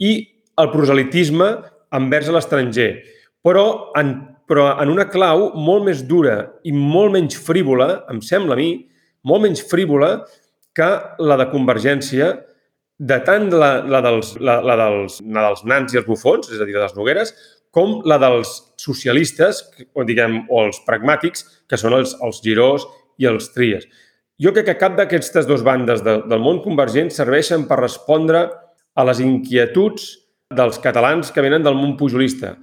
[0.00, 0.12] i
[0.60, 1.50] el proselitisme
[1.98, 2.90] envers l'estranger.
[3.44, 3.64] Però
[3.98, 4.14] en,
[4.48, 8.70] però en una clau molt més dura i molt menys frívola, em sembla a mi,
[9.26, 10.14] molt menys frívola
[10.76, 12.32] que la de Convergència,
[13.00, 16.60] de tant la, la, dels, la, la, dels, la dels nans i els bufons, és
[16.60, 17.32] a dir, de les Nogueres,
[17.74, 19.62] com la dels socialistes,
[19.94, 22.86] o diguem, o els pragmàtics, que són els, els Girós
[23.20, 23.86] i els Tries.
[24.40, 28.46] Jo crec que cap d'aquestes dues bandes de, del món convergent serveixen per respondre
[28.96, 30.06] a les inquietuds
[30.56, 32.56] dels catalans que venen del món pujolista.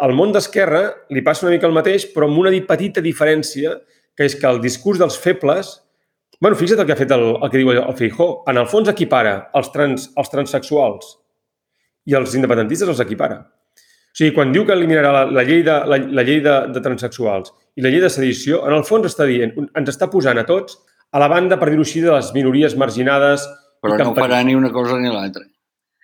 [0.00, 0.82] Al món d'esquerra
[1.12, 3.74] li passa una mica el mateix, però amb una petita diferència,
[4.16, 5.74] que és que el discurs dels febles
[6.40, 8.28] Bueno, fixa't el que ha fet el, el que diu el Feijó.
[8.50, 11.14] En el fons equipara els, trans, els transsexuals
[12.06, 13.38] i els independentistes els equipara.
[13.40, 16.82] O sigui, quan diu que eliminarà la, la llei, de, la, la llei de, de
[16.84, 20.46] transsexuals i la llei de sedició, en el fons està dient, ens està posant a
[20.48, 20.78] tots
[21.12, 23.44] a la banda, per dir-ho així, de les minories marginades.
[23.84, 25.44] Però no farà ni una cosa ni l'altra.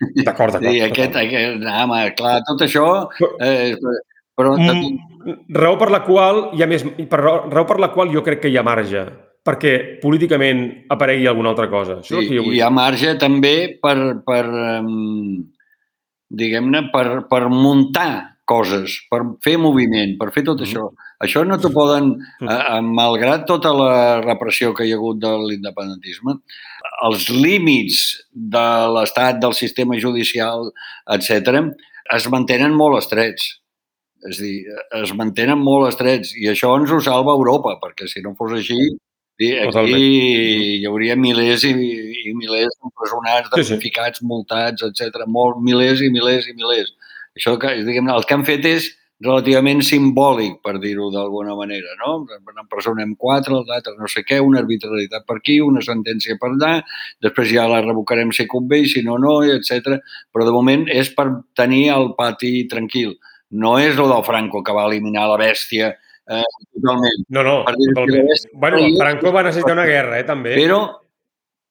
[0.03, 0.69] D'acord, d'acord.
[0.69, 2.87] Sí, aquest, aquest, no, home, clar, tot això...
[3.41, 3.73] Eh,
[4.33, 4.55] però
[5.23, 8.23] Mm, raó per la qual hi ha més, per raó, raó per la qual jo
[8.25, 9.05] crec que hi ha marge
[9.43, 11.99] perquè políticament aparegui alguna altra cosa.
[11.99, 15.43] Això Sí, que jo vull hi ha marge també per, per um,
[16.29, 20.65] diguem-ne, per, per muntar coses, per fer moviment, per fer tot Mhm.
[20.67, 20.89] això.
[21.23, 22.49] Això no t'ho poden, Mm.
[22.49, 26.39] eh, eh, malgrat tota la repressió que hi ha hagut de l'independentisme,
[27.05, 28.65] els límits de
[28.95, 30.71] l'estat, del sistema judicial,
[31.09, 31.71] etc,
[32.13, 33.59] es mantenen molt estrets.
[34.29, 34.65] És dir,
[35.03, 38.77] es mantenen molt estrets i això ens ho salva Europa, perquè si no fos així,
[39.39, 40.01] sí, aquí Totalment.
[40.01, 41.73] hi hauria milers i,
[42.29, 43.69] i milers d'empresonats, Sí, sí.
[43.73, 45.23] damnificats, multats, etc.
[45.27, 46.93] Molt, milers i milers i milers.
[47.37, 48.91] Això que, diguem el que han fet és
[49.23, 52.25] relativament simbòlic, per dir-ho d'alguna manera, no?
[52.59, 56.73] Empresonem quatre, l'altre no sé què, una arbitrarietat per aquí, una sentència per allà,
[57.23, 59.95] després ja la revocarem si convé si no, no, etc.
[60.33, 63.15] Però de moment és per tenir el pati tranquil.
[63.51, 65.93] No és el del Franco que va eliminar la bèstia
[66.27, 66.43] eh,
[66.73, 67.25] totalment.
[67.29, 68.29] No, no, Per totalment.
[68.31, 70.55] així, Bueno, però- Franco va necessitar una guerra, eh, també.
[70.55, 70.99] Però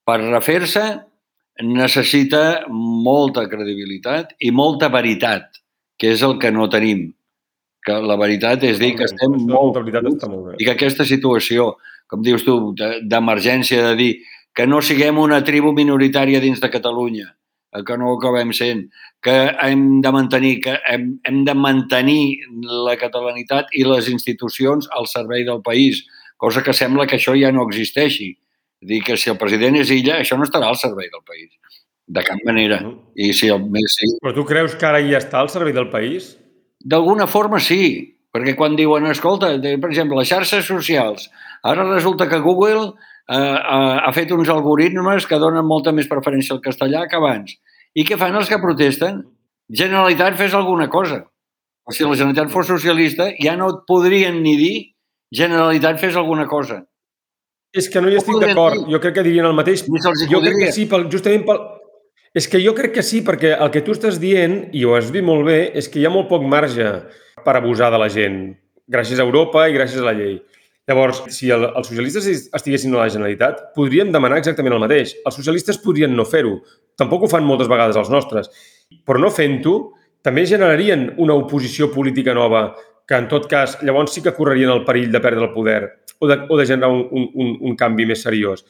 [0.04, 1.00] per refer-se
[1.62, 5.50] necessita molta credibilitat i molta veritat,
[5.98, 7.12] que és el que no tenim.
[7.84, 10.56] Que la veritat és dir que estem Això, molt està molt bé.
[10.60, 11.76] i que aquesta situació,
[12.06, 14.12] com dius tu, de- d'emergència, de dir
[14.54, 17.34] que no siguem una tribu minoritària dins de Catalunya,
[17.80, 18.84] que no ho acabem sent,
[19.24, 22.24] que hem de mantenir, que hem, hem de mantenir
[22.84, 26.02] la catalanitat i les institucions al servei del país,
[26.36, 28.34] cosa que sembla que això ja no existeixi.
[28.82, 31.48] És dir, que si el president és illa, això no estarà al servei del país.
[32.12, 32.82] De cap manera.
[33.14, 35.88] I si el més sí, Però tu creus que ara ja està al servei del
[35.88, 36.34] país?
[36.82, 41.28] D'alguna forma sí, perquè quan diuen, escolta, per exemple, les xarxes socials,
[41.62, 42.90] ara resulta que Google
[43.28, 47.54] eh, ha, ha fet uns algoritmes que donen molta més preferència al castellà que abans.
[47.94, 49.22] I què fan els que protesten?
[49.72, 51.22] Generalitat, fes alguna cosa.
[51.84, 54.74] O si la Generalitat fos socialista, ja no et podrien ni dir
[55.32, 56.82] Generalitat, fes alguna cosa.
[57.72, 58.84] És que no hi estic d'acord.
[58.92, 59.86] Jo crec que dirien el mateix.
[59.88, 61.62] Jo crec que sí, pel, justament pel...
[62.36, 65.10] És que jo crec que sí, perquè el que tu estàs dient, i ho has
[65.12, 66.88] dit molt bé, és que hi ha molt poc marge
[67.44, 68.38] per abusar de la gent,
[68.88, 70.38] gràcies a Europa i gràcies a la llei.
[70.90, 75.14] Llavors, si el, els socialistes estiguessin a la Generalitat, podríem demanar exactament el mateix.
[75.22, 76.56] Els socialistes podrien no fer-ho.
[76.98, 78.50] Tampoc ho fan moltes vegades els nostres.
[79.06, 79.76] Però no fent-ho,
[80.26, 82.72] també generarien una oposició política nova
[83.06, 85.80] que, en tot cas, llavors sí que correrien el perill de perdre el poder
[86.18, 88.62] o de, o de generar un, un, un, canvi més seriós.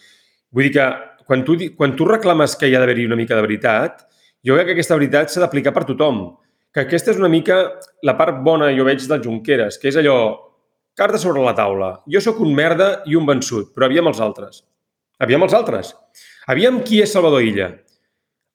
[0.53, 0.87] Vull dir que
[1.29, 4.07] quan tu, quan tu reclames que hi ha d'haver-hi una mica de veritat,
[4.45, 6.25] jo crec que aquesta veritat s'ha d'aplicar per tothom.
[6.73, 7.59] Que aquesta és una mica
[8.05, 10.17] la part bona, jo veig, del Junqueras, que és allò...
[10.99, 11.95] carta sobre la taula.
[12.11, 14.63] Jo sóc un merda i un vençut, però aviam els altres.
[15.23, 15.93] Aviam els altres.
[16.51, 17.71] Aviam qui és Salvador Illa.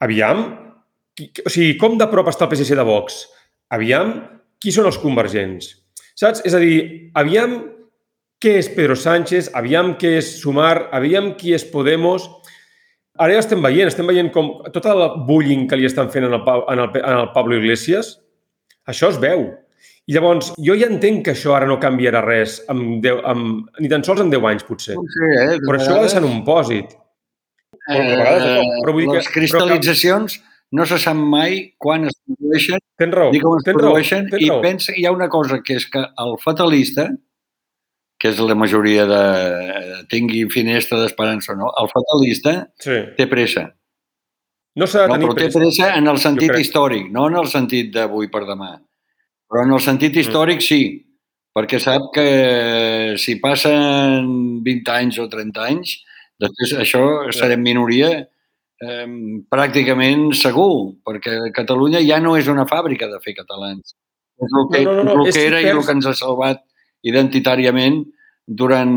[0.04, 0.44] Aviam,
[1.18, 3.24] qui, o sigui, com de prop està el PSC de Vox.
[3.74, 4.14] Aviam,
[4.62, 5.72] qui són els convergents.
[6.18, 6.44] Saps?
[6.48, 7.58] És a dir, aviam
[8.42, 12.28] què és Pedro Sánchez, aviam què és Sumar, aviam qui és Podemos.
[13.18, 16.36] Ara ja estem veient, estem veient com tot el bullying que li estan fent en
[16.38, 18.18] el, en el, en el Pablo Iglesias,
[18.86, 19.48] això es veu.
[20.08, 23.90] I llavors, jo ja entenc que això ara no canviarà res, amb 10, amb, ni
[23.92, 24.96] tan sols en 10 anys, potser.
[24.96, 25.58] Sé, eh?
[25.66, 26.94] Però això ha de ser un pòsit.
[27.88, 30.38] Vegades això, però vull dir que- les cristal·litzacions
[30.72, 34.42] no se sap mai quan es produeixen Tens raó, ni com es raó, produeixen tens
[34.44, 34.62] i raó.
[34.62, 37.10] pensa, hi ha una cosa que és que el fatalista,
[38.20, 40.04] que és la majoria de...
[40.10, 42.98] tingui finestra d'esperança o no, el fatalista Sí.
[43.18, 43.74] té pressa.
[44.76, 45.60] No s'ha de No, tenir però té pressa.
[45.60, 48.80] pressa en el sentit històric, no en el sentit d'avui per demà.
[49.50, 50.20] Però en el sentit Mm.
[50.24, 50.82] històric sí,
[51.56, 56.04] perquè sap que si passen 20 anys o 30 anys,
[56.40, 58.28] després això serem minoria
[58.80, 59.08] eh,
[59.50, 63.96] pràcticament segur, perquè Catalunya ja no és una fàbrica de fer catalans.
[64.38, 66.62] És el que, No, no, no, el que era i el que ens ha salvat
[67.02, 68.04] identitàriament
[68.46, 68.94] durant,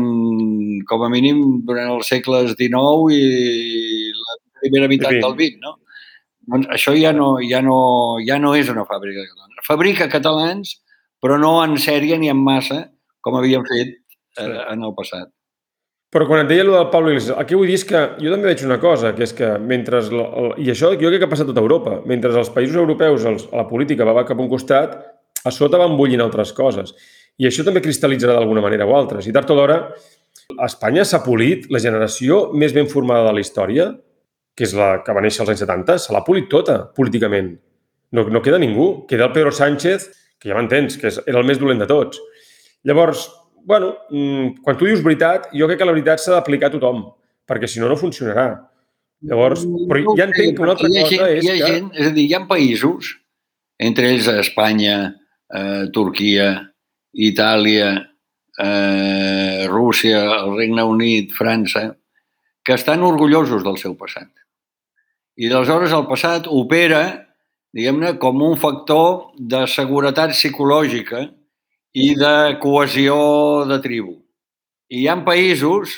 [0.85, 5.19] com a mínim, durant els segles XIX i la primera meitat Sí.
[5.19, 5.77] del XX, no?
[6.51, 7.77] Doncs això ja no, ja, no,
[8.27, 9.65] ja no és una fàbrica catalana.
[9.67, 10.75] Fabrica catalans,
[11.23, 12.83] però no en sèrie ni en massa,
[13.21, 13.93] com havíem fet
[14.41, 15.29] eh, en el passat.
[16.11, 18.33] Però quan et deia allò del Pablo Iglesias, el que vull dir és que jo
[18.33, 20.01] també veig una cosa, que és que mentre...
[20.03, 22.01] El, el, I això jo crec que ha passat a tota Europa.
[22.09, 24.97] Mentre els països europeus, els, la política va cap a un costat,
[25.47, 26.91] a sota van bullint altres coses.
[27.39, 29.29] I això també cristal·litzarà d'alguna manera o altres.
[29.29, 29.77] I tard o d'hora,
[30.57, 33.87] a Espanya s'ha polit la generació més ben formada de la història,
[34.55, 37.53] que és la que va néixer als anys 70, se l'ha polit tota, políticament.
[38.11, 39.05] No, no queda ningú.
[39.07, 40.09] Queda el Pedro Sánchez,
[40.41, 42.19] que ja m'entens, que és, era el més dolent de tots.
[42.87, 43.29] Llavors,
[43.63, 47.05] bueno, mm, quan tu dius veritat, jo crec que la veritat s'ha d'aplicar a tothom,
[47.47, 48.49] perquè si no, no funcionarà.
[49.29, 51.73] Llavors, però No ja entenc que una altra cosa gent, és hi ha que...
[51.73, 53.11] gent, és a dir, hi ha països,
[53.77, 54.97] entre ells Espanya,
[55.53, 56.47] eh, Turquia,
[57.13, 57.91] Itàlia,
[58.65, 61.91] eh, Rússia, el Regne Unit, França,
[62.65, 64.29] que estan orgullosos del seu passat.
[65.37, 67.01] I aleshores el passat opera,
[67.73, 71.29] diguem-ne, com un factor de seguretat psicològica
[71.95, 73.15] i de cohesió
[73.69, 74.17] de tribu.
[74.91, 75.93] I hi ha països,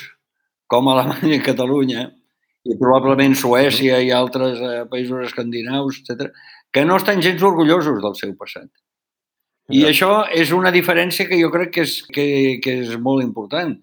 [0.70, 2.06] com Alemanya i Catalunya,
[2.64, 6.30] i probablement Suècia i altres eh, països escandinaus, etc,
[6.72, 8.70] que no estan gens orgullosos del seu passat.
[9.72, 9.88] I Ja.
[9.90, 12.24] això és una diferència que jo crec que és, que,
[12.62, 13.74] que és molt important.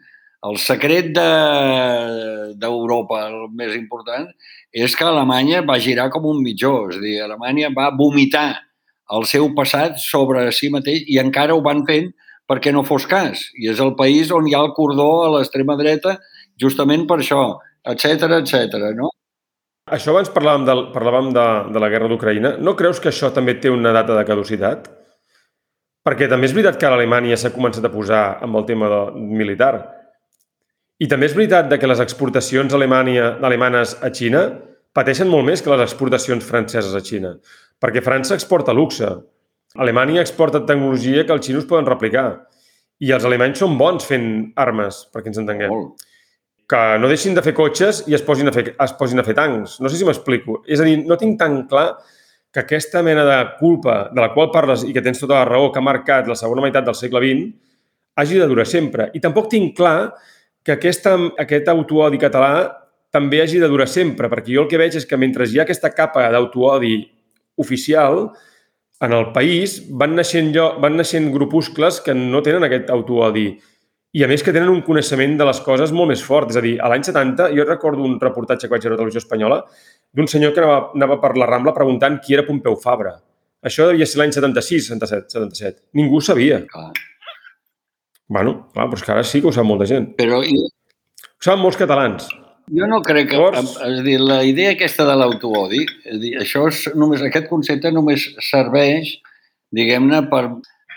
[0.46, 4.28] El secret de- d'Europa, el més important,
[4.72, 6.90] és que Alemanya va girar com un mitjó.
[6.90, 8.50] És a dir, Alemanya va vomitar
[9.12, 12.12] el seu passat sobre si mateix i encara ho van fent
[12.48, 13.48] perquè no fos cas.
[13.60, 16.18] I és el país on hi ha el cordó a l'extrema dreta
[16.60, 17.44] justament per això,
[17.88, 18.80] etc etc.
[18.96, 19.12] no?
[19.92, 22.56] Això abans parlàvem, de, parlàvem de, de la guerra d'Ucraïna.
[22.64, 24.88] No creus que això també té una data de caducitat?
[26.06, 29.02] Perquè també és veritat que a Alemanya s'ha començat a posar amb el tema de,
[29.42, 29.74] militar.
[31.02, 34.44] I també és veritat de que les exportacions alemanya, alemanes a Xina
[34.94, 37.34] pateixen molt més que les exportacions franceses a Xina.
[37.82, 39.10] Perquè França exporta luxe.
[39.82, 42.44] Alemanya exporta tecnologia que els xinos poden replicar.
[43.02, 44.28] I els alemanys són bons fent
[44.62, 46.04] armes, perquè ens entenguem Molt.
[46.70, 49.34] que no deixin de fer cotxes i es posin a fer, es posin a fer
[49.40, 49.80] tancs.
[49.82, 50.60] No sé si m'explico.
[50.68, 51.96] És a dir, no tinc tan clar
[52.52, 55.72] que aquesta mena de culpa de la qual parles i que tens tota la raó
[55.72, 57.50] que ha marcat la segona meitat del segle XX
[58.22, 59.10] hagi de durar sempre.
[59.16, 60.12] I tampoc tinc clar
[60.66, 62.54] que aquesta, aquest autoodi català
[63.12, 65.66] també hagi de durar sempre, perquè jo el que veig és que mentre hi ha
[65.66, 66.96] aquesta capa d'autoodi
[67.60, 68.30] oficial,
[69.02, 73.50] en el país van naixent, llo, van naixent grupuscles que no tenen aquest autoodi
[74.12, 76.52] i a més que tenen un coneixement de les coses molt més fort.
[76.52, 79.04] És a dir, a l'any 70 jo recordo un reportatge que vaig veure a la
[79.04, 79.62] televisió espanyola
[80.14, 83.16] d'un senyor que anava, anava per la Rambla preguntant qui era Pompeu Fabra.
[83.64, 85.82] Això devia ser l'any 76, 77, 77.
[85.98, 86.60] Ningú sabia.
[86.70, 86.92] Clar.
[88.32, 90.14] Bueno, clar, però és que ara sí que ho sap molta gent.
[90.20, 92.30] Però Ho saben molts catalans.
[92.72, 93.36] jo no crec que...
[93.36, 95.82] Llavors- És a dir, la idea aquesta de l'autoodi,
[96.40, 99.18] això és només, aquest concepte només serveix,
[99.76, 100.46] diguem-ne, per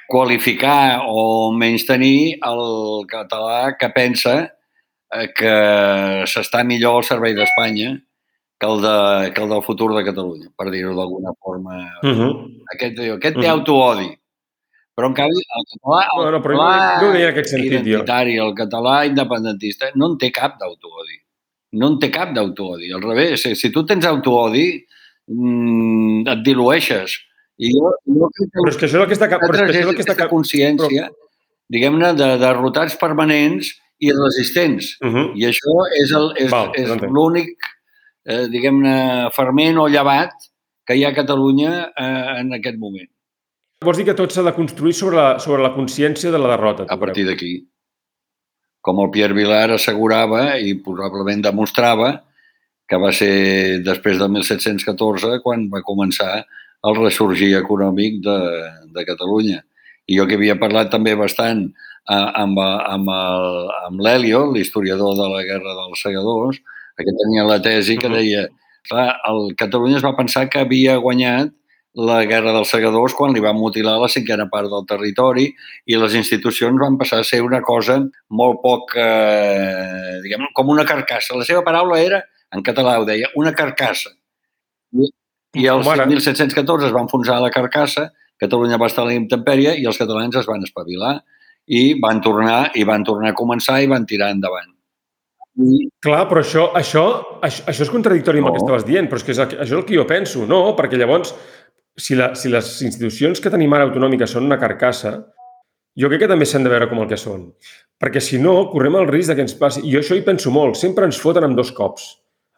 [0.06, 5.54] qualificar o menys tenir el català que pensa eh, que
[6.30, 7.94] s'està millor al servei d'Espanya
[8.60, 11.80] que, el de, que el del futur de Catalunya, per dir-ho d'alguna forma.
[12.04, 12.32] Uh -huh.
[12.74, 13.50] Aquest, aquest té Mhm.
[13.58, 14.10] autoodi.
[14.94, 17.50] Però, en canvi, el català, el Bueno, però jo català no ho deia en aquest
[17.50, 18.02] sentit, jo.
[18.46, 21.16] el català independentista, no en té cap d'autoodi.
[21.80, 22.92] No en té cap d'autoodi.
[22.94, 24.68] Al revés, si, si tu tens autoodi,
[25.26, 27.16] mm, et dilueixes.
[27.58, 29.28] I jo, jo crec que Però és que això és el que està...
[29.42, 30.28] Però és que això és el que està...
[30.30, 31.08] consciència,
[31.74, 34.94] diguem-ne, de derrotats permanents i resistents.
[35.02, 35.26] Uh -huh.
[35.34, 37.56] I això és el- és, Val, és l'únic,
[38.26, 40.30] eh, diguem-ne, ferment o llevat
[40.86, 43.10] que hi ha a Catalunya eh, en aquest moment.
[43.82, 46.86] Vols dir que tot s'ha de construir sobre la, sobre la consciència de la derrota?
[46.88, 47.54] A partir d'aquí.
[48.84, 52.12] Com el Pierre Vilar assegurava i probablement demostrava
[52.88, 56.44] que va ser després del 1714 quan va començar
[56.84, 58.38] el ressorgir econòmic de,
[58.92, 59.62] de Catalunya.
[60.04, 63.48] I jo que havia parlat també bastant eh, amb, amb, el,
[63.88, 66.60] amb l'Helio, l'historiador de la Guerra dels Segadors,
[67.00, 68.44] que tenia la tesi que deia
[68.88, 71.50] clar, el Catalunya es va pensar que havia guanyat
[71.94, 75.46] la Guerra dels Segadors quan li van mutilar la cinquena part del territori
[75.86, 80.84] i les institucions van passar a ser una cosa molt poc, eh, diguem, com una
[80.88, 81.36] carcassa.
[81.38, 84.10] La seva paraula era, en català ho deia, una carcassa.
[84.94, 85.06] I,
[85.62, 86.06] i el Com ara.
[86.10, 88.10] 1714 es va enfonsar la carcassa,
[88.42, 91.20] Catalunya va estar a la intempèrie i els catalans es van espavilar
[91.70, 94.72] i van tornar i van tornar a començar i van tirar endavant.
[95.54, 97.04] I, Clar, però això, això,
[97.46, 98.66] això, això és contradictori amb el que No.
[98.66, 100.42] estaves dient, però és que és això és el que jo penso.
[100.50, 101.30] No, perquè llavors,
[101.96, 105.16] si, la, si les institucions que tenim ara autonòmiques són una carcassa,
[105.94, 107.48] jo crec que també s'han de veure com el que són.
[108.02, 109.84] Perquè si no, correm el risc de que ens passi...
[109.86, 110.78] I jo això hi penso molt.
[110.80, 112.08] Sempre ens foten amb dos cops.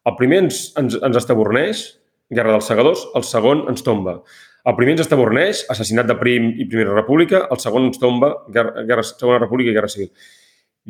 [0.08, 1.84] El primer ens, ens, ens estaborneix,
[2.32, 4.20] Guerra dels Segadors, el segon ens tomba.
[4.66, 8.82] El primer ens estaborneix, assassinat de Prim i Primera República, el segon ens tomba, Guerra,
[8.88, 10.10] Guerra, Segona República i Guerra Civil.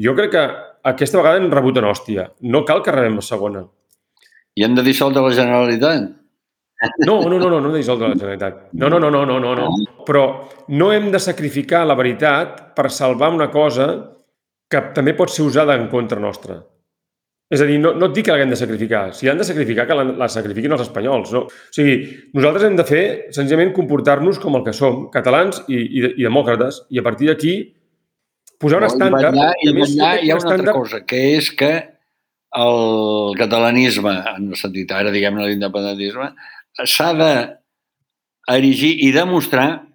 [0.06, 0.44] Jo crec que
[0.92, 2.30] aquesta vegada hem rebut una hòstia.
[2.44, 3.64] No cal que rebem la segona.
[4.56, 6.08] I hem de dissoldre la Generalitat.
[7.06, 8.56] No, no, no, no, no dissoldre la Generalitat.
[8.76, 9.68] No, no, no, no, no, no, no.
[10.04, 10.24] Però
[10.68, 13.86] no hem de sacrificar la veritat per salvar una cosa
[14.68, 16.58] que també pot ser usada en contra nostra.
[17.48, 19.04] És a dir, no, no et dic que l'haguem de sacrificar.
[19.14, 21.30] Si l'han de sacrificar, que la, la sacrifiquin els espanyols.
[21.32, 21.44] No?
[21.46, 22.00] O sigui,
[22.34, 23.02] nosaltres hem de fer,
[23.36, 27.54] senzillament, comportar-nos com el que som, catalans i, i, i demòcrates, i a partir d'aquí
[28.58, 29.38] posar un No, estàndard...
[29.38, 31.70] I a i aquest hi ha una altra estàndard- cosa, que és que
[32.56, 36.32] el catalanisme, en el sentit ara, diguem-ne, l'independentisme,
[36.84, 37.32] s'ha de
[38.56, 39.86] erigir i demostrar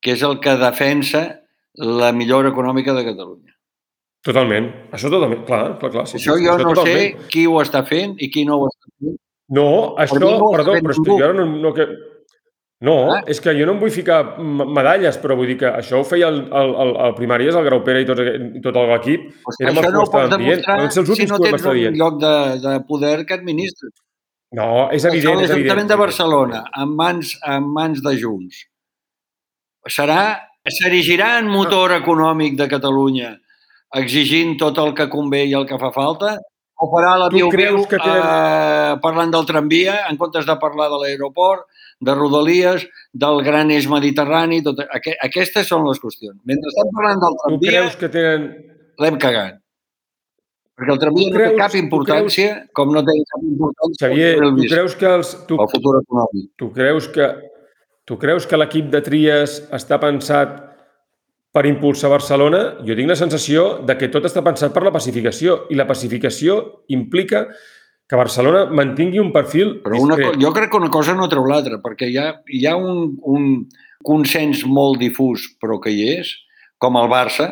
[0.00, 1.22] que és el que defensa
[1.74, 3.54] la millora econòmica de Catalunya.
[4.24, 4.68] Totalment.
[4.92, 5.44] Això totalment.
[5.46, 6.06] Clar, clar, clar.
[6.10, 7.18] Sí, Això sí, jo això no totalment.
[7.22, 9.16] sé qui ho està fent i qui no ho està fent.
[9.48, 11.18] No, això, no perdó, però ningú.
[11.22, 11.46] jo no...
[11.64, 11.86] no que...
[12.80, 13.22] No, Ah.
[13.26, 16.28] és que jo no em vull ficar medalles, però vull dir que això ho feia
[16.30, 19.24] el, el, el, el Primàries, el Grau Pere i tot, i tot l'equip.
[19.42, 20.60] Pues Érem això els que no ho estàvem dient.
[20.62, 21.96] demostrar Van ser els si no que ho vam tens un dient.
[21.98, 22.34] lloc de,
[22.68, 23.90] de poder que administres.
[24.56, 28.62] No, és evident, és l'Ajuntament de Barcelona, en mans, en mans de Junts,
[29.92, 30.22] serà,
[30.64, 33.34] s'erigirà en motor econòmic de Catalunya
[33.96, 36.38] exigint tot el que convé i el que fa falta?
[36.78, 40.88] O farà la Tu viu que tenen- eh, parlant del tramvia en comptes de parlar
[40.90, 41.64] de l'aeroport,
[42.00, 46.38] de Rodalies, del gran eix mediterrani, tot, aqu aquestes són les qüestions.
[46.44, 48.44] Mentre estem parlant del tramvia, que tenen...
[49.00, 49.58] l'hem cagat.
[50.78, 54.56] Perquè el tramvia no té creus- cap importància, com no té cap importància Xavier, el
[54.56, 55.32] tu creus que els...
[55.48, 56.50] Tu, el futur econòmic.
[56.56, 57.28] tu creus que
[58.08, 60.54] tu creus que l'equip de Tries està pensat
[61.52, 62.78] per impulsar Barcelona?
[62.86, 66.84] Jo tinc la sensació de que tot està pensat per la pacificació i la pacificació
[66.94, 67.42] implica
[68.08, 70.40] que Barcelona mantingui un perfil Però una, discret.
[70.40, 73.50] jo crec que una cosa no treu l'altra, perquè hi ha, hi ha un, un
[74.06, 76.30] consens molt difús, però que hi és,
[76.80, 77.50] com el Barça,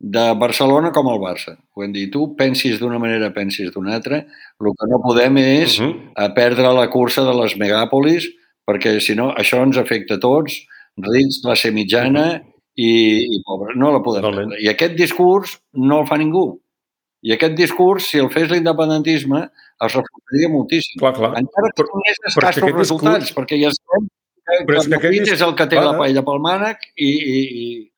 [0.00, 1.56] de Barcelona com el Barça.
[1.74, 5.78] Ho hem dit, tu pensis d'una manera, pensis d'una altra, el que no podem és
[5.80, 5.86] uh.
[5.86, 6.34] -huh.
[6.34, 8.26] perdre la cursa de les megàpolis,
[8.66, 10.66] perquè si no, això ens afecta a tots,
[10.98, 12.42] rics, classe mitjana
[12.76, 13.76] i, i pobres.
[13.76, 14.50] No la podem Totalment.
[14.50, 14.64] perdre.
[14.64, 16.60] I aquest discurs no el fa ningú.
[17.22, 19.48] I aquest discurs, si el fes l'independentisme,
[19.84, 20.98] es reforçaria moltíssim.
[21.00, 21.30] Clar, clar.
[21.38, 24.82] Encara que Però- però és que escassos aquest resultats, discurs- perquè ja sabem que, Però
[24.84, 25.84] que és que dis- és el que té clar.
[25.92, 27.90] la paella pel mànec i, i, i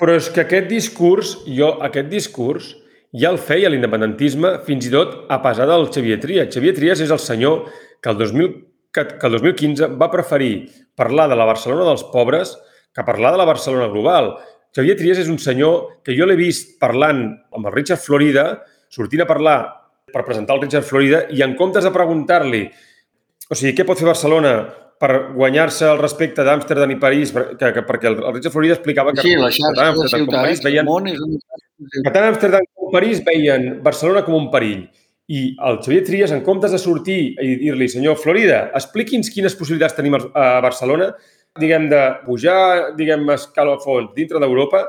[0.00, 2.74] Però és que aquest discurs, jo, aquest discurs
[3.16, 6.50] ja el feia l'independentisme fins i tot a pesar del Xavier Trias.
[6.52, 7.70] Xavier Trias és el senyor
[8.02, 8.50] que el, 2000,
[8.92, 12.56] que, que el 2015 va preferir parlar de la Barcelona dels pobres
[12.92, 14.34] que parlar de la Barcelona global.
[14.76, 17.24] Xavier Trias és un senyor que jo l'he vist parlant
[17.56, 18.50] amb el Richard Florida,
[18.92, 19.58] sortint a parlar
[20.12, 22.66] per presentar el Richard Florida i en comptes de preguntar-li
[23.46, 24.52] o sigui, què pot fer Barcelona
[25.00, 28.76] per guanyar-se el respecte d'Amsterdam i París, per- que, que, perquè el, el Richard Florida
[28.78, 32.92] explicava que sí, la xarxa de ciutats, veien, món és de que tant Amsterdam com
[32.94, 34.86] París veien Barcelona com un perill.
[35.28, 39.96] I el Xavier Trias, en comptes de sortir i dir-li, senyor Florida, expliqui'ns quines possibilitats
[39.98, 41.10] tenim a Barcelona,
[41.58, 44.84] diguem, de pujar, diguem, escalafons dintre d'Europa,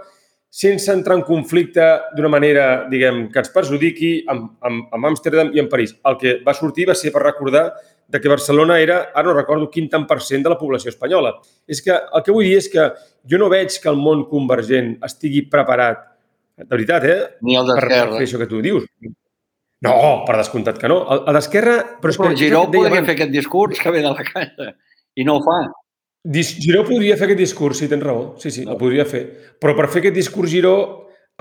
[0.57, 1.83] sense entrar en conflicte
[2.15, 5.95] d'una manera, diguem, que ens perjudiqui amb, amb, amb Amsterdam i amb París.
[6.05, 7.65] El que va sortir va ser per recordar
[8.07, 11.33] de que Barcelona era, ara no recordo quin tant per cent de la població espanyola.
[11.67, 12.85] És que el que vull dir és que
[13.29, 16.05] jo no veig que el món convergent estigui preparat,
[16.57, 17.17] de veritat, eh?
[17.43, 18.15] Ni el per, per d'Esquerra.
[18.17, 18.85] fer això que tu dius.
[19.85, 19.91] No,
[20.25, 21.03] per descomptat que no.
[21.13, 21.73] El, el d'Esquerra...
[22.01, 24.71] Però, és Però que, Giró podria abans, fer aquest discurs que ve de la casa
[25.17, 25.57] i no ho fa.
[26.27, 28.23] Dis- Giró podria fer aquest discurs, sí, tens raó.
[28.41, 29.21] Sí, sí, el podria fer.
[29.61, 30.73] Però per fer aquest discurs Giró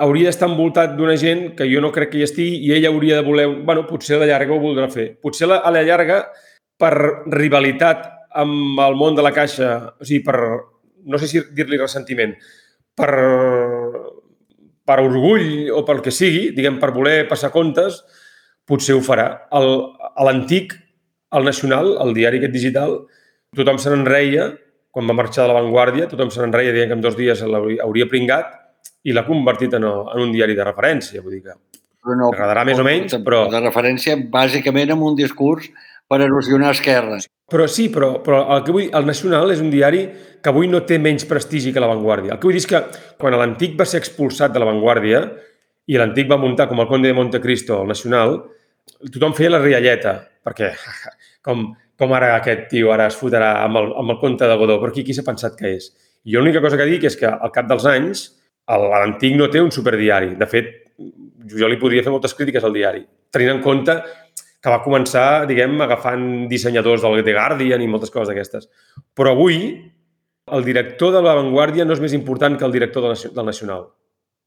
[0.04, 3.22] hauria d'estar envoltat d'una gent que jo no crec que hi estigui i ell hauria
[3.22, 3.46] de voler...
[3.64, 5.14] Bueno, potser a la llarga ho voldrà fer.
[5.22, 6.18] Potser a la- a la llarga,
[6.80, 6.92] per
[7.32, 8.04] rivalitat
[8.36, 10.36] amb el món de la caixa, o sigui, per...
[11.06, 12.32] No sé si dir-li ressentiment,
[12.98, 13.12] per,
[14.86, 18.00] per orgull o pel que sigui, diguem, per voler passar comptes,
[18.66, 19.28] potser ho farà.
[19.54, 19.68] El,
[20.02, 20.74] a l'antic,
[21.36, 22.96] el Nacional, el diari aquest digital,
[23.56, 24.48] tothom se n'enreia,
[24.90, 28.06] quan va marxar de l'avantguàrdia, tothom se n'enreia, dient que en dos dies l'hauria hauria
[28.10, 28.54] pringat
[29.06, 31.22] i l'ha convertit en, en un diari de referència.
[31.22, 31.58] Vull dir que
[32.06, 35.66] Però no, Agradarà més o menys, però- De referència, bàsicament, amb un discurs
[36.08, 37.18] per erosionar Esquerra.
[37.50, 40.04] Però sí, però, però el que vull, el Nacional és un diari
[40.42, 42.34] que avui no té menys prestigi que l'avantguàrdia.
[42.34, 42.80] El que vull dir és que
[43.20, 45.20] quan l'antic va ser expulsat de l'avantguàrdia
[45.86, 48.40] i l'antic va muntar com el conde de Montecristo al Nacional,
[49.12, 50.72] tothom feia la rialleta, perquè
[51.46, 54.80] com, com ara aquest tio ara es fotrà amb el, amb el conte de Godó,
[54.82, 55.92] però qui, qui s'ha pensat que és?
[56.26, 58.26] I jo l'única cosa que dic és que al cap dels anys
[58.74, 60.34] el- l'antic no té un superdiari.
[60.34, 60.72] De fet,
[61.54, 63.94] jo li podria fer moltes crítiques al diari, tenint en compte
[64.66, 68.66] que va començar, diguem, agafant dissenyadors del The Guardian i moltes coses d'aquestes.
[69.14, 69.60] Però avui,
[70.58, 73.86] el director de l'avantguàrdia no és més important que el director del Nacio- del Nacional.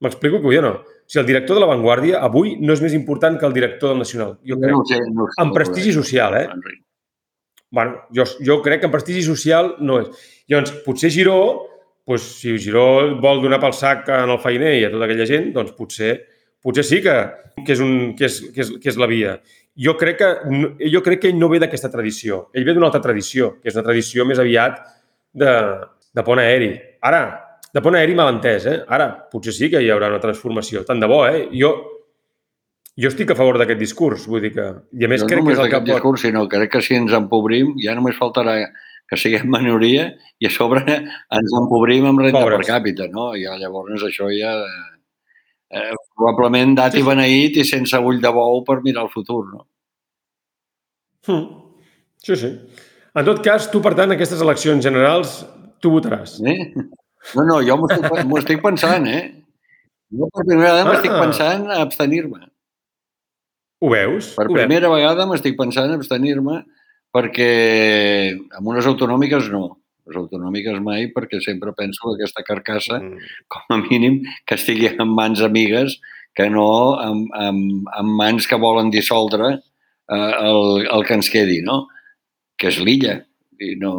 [0.00, 0.74] M'explico que o no?
[0.80, 3.98] O sigui, el director de l'avantguàrdia avui no és més important que el director del
[3.98, 4.38] Nacional.
[4.44, 4.72] Jo crec.
[4.72, 5.40] No sé, no sé.
[5.42, 6.46] Amb prestigi social, eh?
[6.52, 6.84] Enric.
[7.70, 10.08] bueno, jo, jo crec que en prestigi social no és.
[10.48, 11.36] Llavors, potser Giró,
[12.06, 15.52] doncs, si Giró vol donar pel sac en el feiner i a tota aquella gent,
[15.54, 16.16] doncs potser,
[16.60, 17.14] potser sí que,
[17.64, 19.36] que, és un, que, és, que, és, que és la via.
[19.78, 20.30] Jo crec que,
[20.92, 22.48] jo crec que ell no ve d'aquesta tradició.
[22.54, 24.80] Ell ve d'una altra tradició, que és una tradició més aviat
[25.32, 25.54] de,
[26.14, 26.72] de pont aeri.
[27.06, 27.22] Ara,
[27.72, 28.80] de pont aeri mal entès, eh?
[28.90, 30.82] Ara, potser sí que hi haurà una transformació.
[30.88, 31.46] Tant de bo, eh?
[31.54, 31.72] Jo,
[33.00, 34.66] jo estic a favor d'aquest discurs, vull dir que...
[34.98, 35.90] I a més no crec que és el que pot...
[35.92, 38.58] discurs, sinó crec que si ens empobrim ja només faltarà
[39.10, 40.10] que siguem minoria
[40.42, 42.64] i a sobre ens empobrim amb renda Pobres.
[42.64, 43.30] per càpita, no?
[43.38, 44.56] I llavors això ja...
[44.66, 44.89] Eh,
[46.16, 49.66] probablement dat i beneït i sense ull de bou per mirar el futur, no?
[51.28, 51.44] Mm.
[52.24, 52.50] Sí, sí.
[53.14, 55.40] En tot cas, tu, per tant, aquestes eleccions generals,
[55.82, 56.38] tu votaràs.
[56.46, 56.56] Eh?
[57.36, 58.06] No, no, jo m'ho estic,
[58.40, 59.22] estic pensant, eh?
[60.10, 61.20] Jo per primera vegada m'estic Ah.
[61.22, 62.40] pensant a abstenir-me.
[63.80, 64.34] Ho veus?
[64.36, 64.58] Per Ho veus?
[64.66, 66.64] primera vegada m'estic pensant a abstenir-me
[67.14, 67.50] perquè
[68.58, 69.79] amb unes autonòmiques no.
[70.10, 73.18] Les autonòmiques mai perquè sempre penso que aquesta carcassa, Mm.
[73.48, 76.00] com a mínim, que estigui en mans amigues
[76.34, 77.56] que no en, en,
[77.98, 81.86] en mans que volen dissoldre eh, el, el que ens quedi, no?
[82.58, 83.20] Que és l'illa.
[83.60, 83.92] I, no,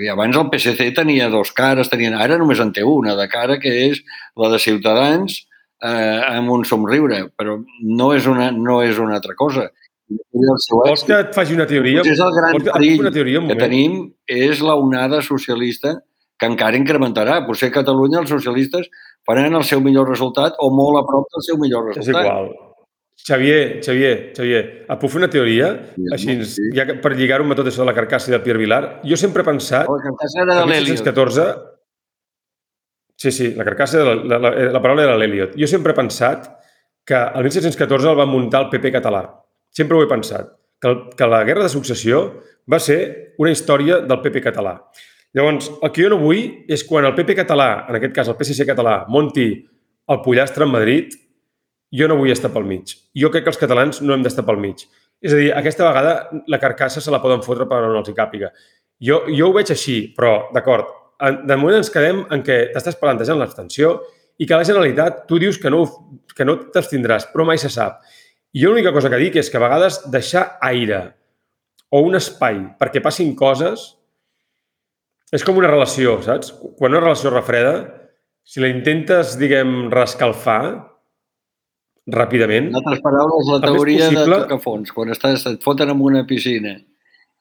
[0.00, 3.58] I abans el PSC tenia dos cares, tenien, ara només en té una de cara,
[3.60, 4.02] que és
[4.36, 5.42] la de Ciutadans
[5.82, 9.68] eh, amb un somriure, però no és una, no és una altra cosa.
[10.10, 12.02] Vols que et faci una teoria?
[12.02, 13.64] Potser és el gran Vols que perill una teoria, un que moment?
[13.64, 13.96] tenim
[14.28, 15.96] és la onada socialista
[16.38, 17.40] que encara incrementarà.
[17.46, 18.86] Potser a Catalunya els socialistes
[19.26, 22.24] faran el seu millor resultat o molt a prop del seu millor És resultat.
[22.28, 22.52] igual.
[23.26, 25.70] Xavier, Xavier, Xavier, et puc fer una teoria?
[25.96, 26.66] Sí, Així, sí.
[26.76, 29.16] ja que per lligar-ho amb tot això de la carcassa i del Pierre Vilar, jo
[29.16, 30.66] sempre he pensat Oh, que encara era de.
[30.84, 31.46] 1714...
[33.16, 35.54] Sí, sí, la carcassa, de la, la, la, la paraula era l'Eliot.
[35.56, 36.50] Jo sempre he pensat
[37.08, 39.22] que el 1714 el va muntar el PP català.
[39.76, 40.54] Sempre ho he pensat.
[40.80, 42.22] Que, el, que la Guerra de Successió
[42.70, 44.78] va ser una història del PP català.
[45.36, 48.38] Llavors, el que jo no vull és quan el PP català, en aquest cas el
[48.38, 51.12] PSC català, monti el pollastre en Madrid,
[51.92, 52.94] jo no vull estar pel mig.
[53.16, 54.86] Jo crec que els catalans no hem d'estar pel mig.
[55.20, 58.16] És a dir, aquesta vegada la carcassa se la poden fotre per on els hi
[58.16, 58.52] càpiga.
[59.02, 60.88] Jo, jo ho veig així, però, d'acord,
[61.20, 63.96] de moment ens quedem en què t'estàs plantejant l'abstenció
[64.40, 65.84] i que la Generalitat, tu dius que no,
[66.36, 68.02] que no t'abstindràs, però mai se sap.
[68.54, 71.00] I jo l'única cosa que dic és que a vegades deixar aire
[71.90, 73.92] o un espai perquè passin coses
[75.34, 76.52] és com una relació, saps?
[76.78, 77.74] Quan una relació refreda,
[78.46, 80.60] si la intentes, diguem, rescalfar
[82.06, 84.92] ràpidament, En altres paraules, la teoria possible- de tocar fons.
[84.94, 86.76] Quan estàs, et foten en una piscina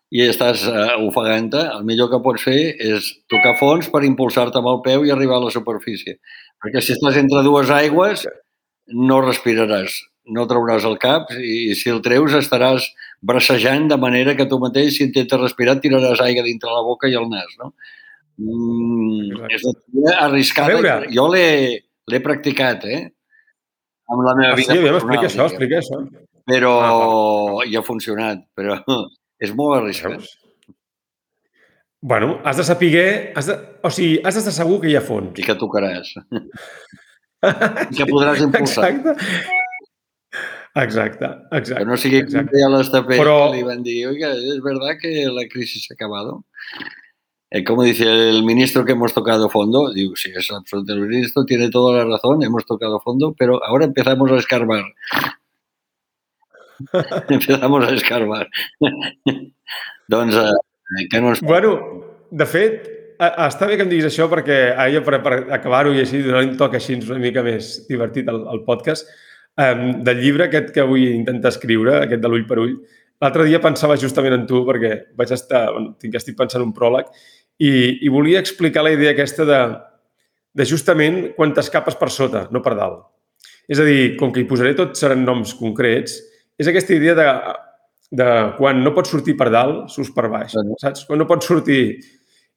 [0.10, 4.72] i estàs uh, ofegant-te, el millor que pots fer és tocar fons per impulsar-te amb
[4.74, 6.18] el peu i arribar a la superfície.
[6.64, 8.26] Perquè si estàs entre dues aigües,
[8.94, 12.88] no respiraràs, no trauràs el cap i si el treus estaràs
[13.22, 17.16] brassejant de manera que tu mateix, si intentes respirar, tiraràs aigua dintre la boca i
[17.20, 17.74] el nas, no?
[18.38, 19.56] Mm, Exacte.
[19.56, 20.96] és una teoria arriscada.
[21.14, 23.04] Jo l'he practicat, eh?
[24.12, 26.02] Amb la meva Ah, sí, vida aviam, personal, explica això, explica això.
[26.46, 28.76] Però Ah, i ha funcionat, però
[29.46, 30.18] és molt arriscat.
[30.20, 30.34] Veus?
[32.06, 33.32] Bueno, has de saber...
[33.36, 35.40] Has de, o sigui, has d'estar segur que hi ha fons.
[35.40, 36.12] I que tocaràs.
[37.92, 38.92] I que podràs impulsar.
[38.92, 39.64] Exacte.
[40.76, 41.80] Exacte, exacte.
[41.80, 42.52] Que no sigui exacte.
[42.52, 46.44] deia l'Estapé, Però- que li van dir, oiga, ¿es verdad que la crisis ha acabado?
[47.50, 51.46] Eh, como dice el ministro que hemos tocado fondo, digo, sí, es absoluto, el ministro
[51.46, 54.84] tiene toda la razón, hemos tocado fondo, pero ahora empezamos a escarbar.
[57.30, 58.50] empezamos a escarbar.
[60.10, 61.42] doncs, eh, que no ens...
[61.42, 61.80] Bueno,
[62.32, 66.20] de fet, està bé que em diguis això perquè ara per, per acabar-ho i així
[66.26, 69.08] donar un toc així una mica més divertit al, al podcast,
[69.62, 72.78] um, del llibre aquest que vull intentar escriure, aquest de l'ull per ull,
[73.24, 77.12] l'altre dia pensava justament en tu perquè vaig estar, bueno, tinc, estic pensant un pròleg
[77.64, 77.72] i,
[78.04, 79.60] i volia explicar la idea aquesta de,
[80.56, 83.06] de justament quantes capes per sota, no per dalt.
[83.72, 86.20] És a dir, com que hi posaré tots seran noms concrets,
[86.60, 87.26] és aquesta idea de,
[88.20, 88.28] de
[88.60, 90.78] quan no pots sortir per dalt, surts per baix, Bueno.
[90.82, 91.08] saps?
[91.08, 91.82] Quan no pots sortir...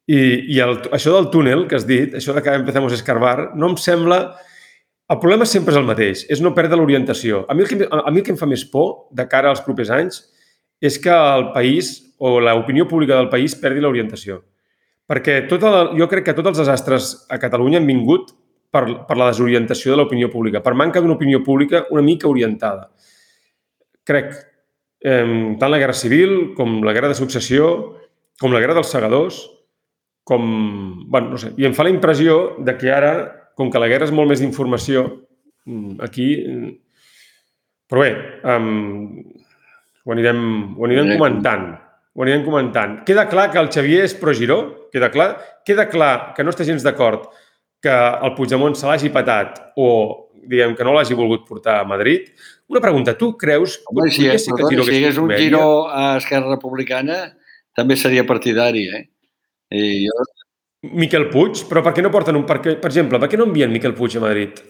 [0.09, 0.19] I,
[0.55, 3.75] i el, això del túnel que has dit, això de que empezamos a escarbar, no
[3.75, 4.23] em sembla...
[5.09, 7.47] El problema sempre és el mateix, és no perdre l'orientació.
[7.49, 9.63] A, mi el que, a mi el que em fa més por de cara als
[9.65, 10.21] propers anys
[10.85, 14.43] és que el país o l'opinió pública del país perdi l'orientació.
[15.09, 18.35] Perquè tota la, jo crec que tots els desastres a Catalunya han vingut
[18.71, 22.91] per, per la desorientació de l'opinió pública, per manca d'una opinió pública una mica orientada.
[24.05, 24.35] Crec,
[25.01, 27.71] eh, tant la Guerra Civil com la Guerra de Successió,
[28.41, 29.41] com la Guerra dels Segadors,
[30.29, 30.45] com...
[31.09, 33.13] bueno, no sé, I em fa la impressió de que ara,
[33.59, 35.09] com que la guerra és molt més d'informació,
[35.67, 36.31] mm, aquí...
[36.47, 36.77] mm,
[37.89, 38.11] Però bé,
[38.45, 39.23] um,
[40.05, 40.41] ho anirem,
[40.77, 41.71] ho anirem comentant.
[42.13, 42.99] Ho anirem comentant.
[43.09, 44.59] Queda clar que el Xavier és pro-Giró?
[44.93, 45.29] Queda clar?
[45.65, 47.31] Queda clar que no està gens d'acord
[47.85, 49.89] que el Puigdemont se l'hagi patat o,
[50.45, 52.29] diguem, que no l'hagi volgut portar a Madrid?
[52.69, 53.79] Una pregunta, tu creus...
[53.89, 57.21] Home, si, podria és, que perdona, Giró si hagués un giro a Esquerra Republicana,
[57.79, 59.05] també seria partidari, eh?
[59.73, 60.28] I jo,
[60.83, 62.45] Miquel Puig, però per què no porten un...
[62.47, 64.61] Per, què, per exemple, per què no envien Miquel Puig a Madrid?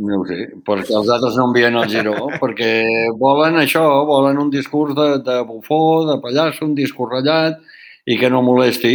[0.00, 2.70] no ho sé, perquè els altres no envien el Giró, perquè
[3.20, 7.58] volen això, volen un discurs de, de bufó, de pallasso, un discurs ratllat
[8.08, 8.94] i que no molesti.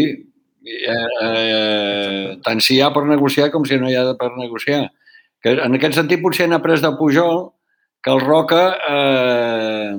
[0.66, 4.88] Eh, eh, tant si hi ha per negociar com si no hi ha per negociar.
[5.44, 7.44] Que en aquest sentit potser han après de Pujol
[8.02, 9.94] que el Roca eh,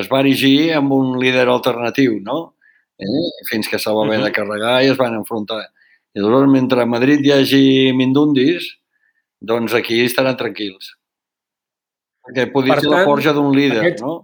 [0.00, 2.54] es va erigir amb un líder alternatiu, no?
[2.98, 3.26] Eh?
[3.50, 5.60] Fins que se'l va haver de carregar i es van enfrontar.
[6.14, 8.66] I llavors, mentre a Madrid hi hagi mindundis,
[9.40, 10.96] doncs aquí estaran tranquils.
[12.26, 14.16] Perquè podria Per ser la tant, forja d'un líder, aquest- no?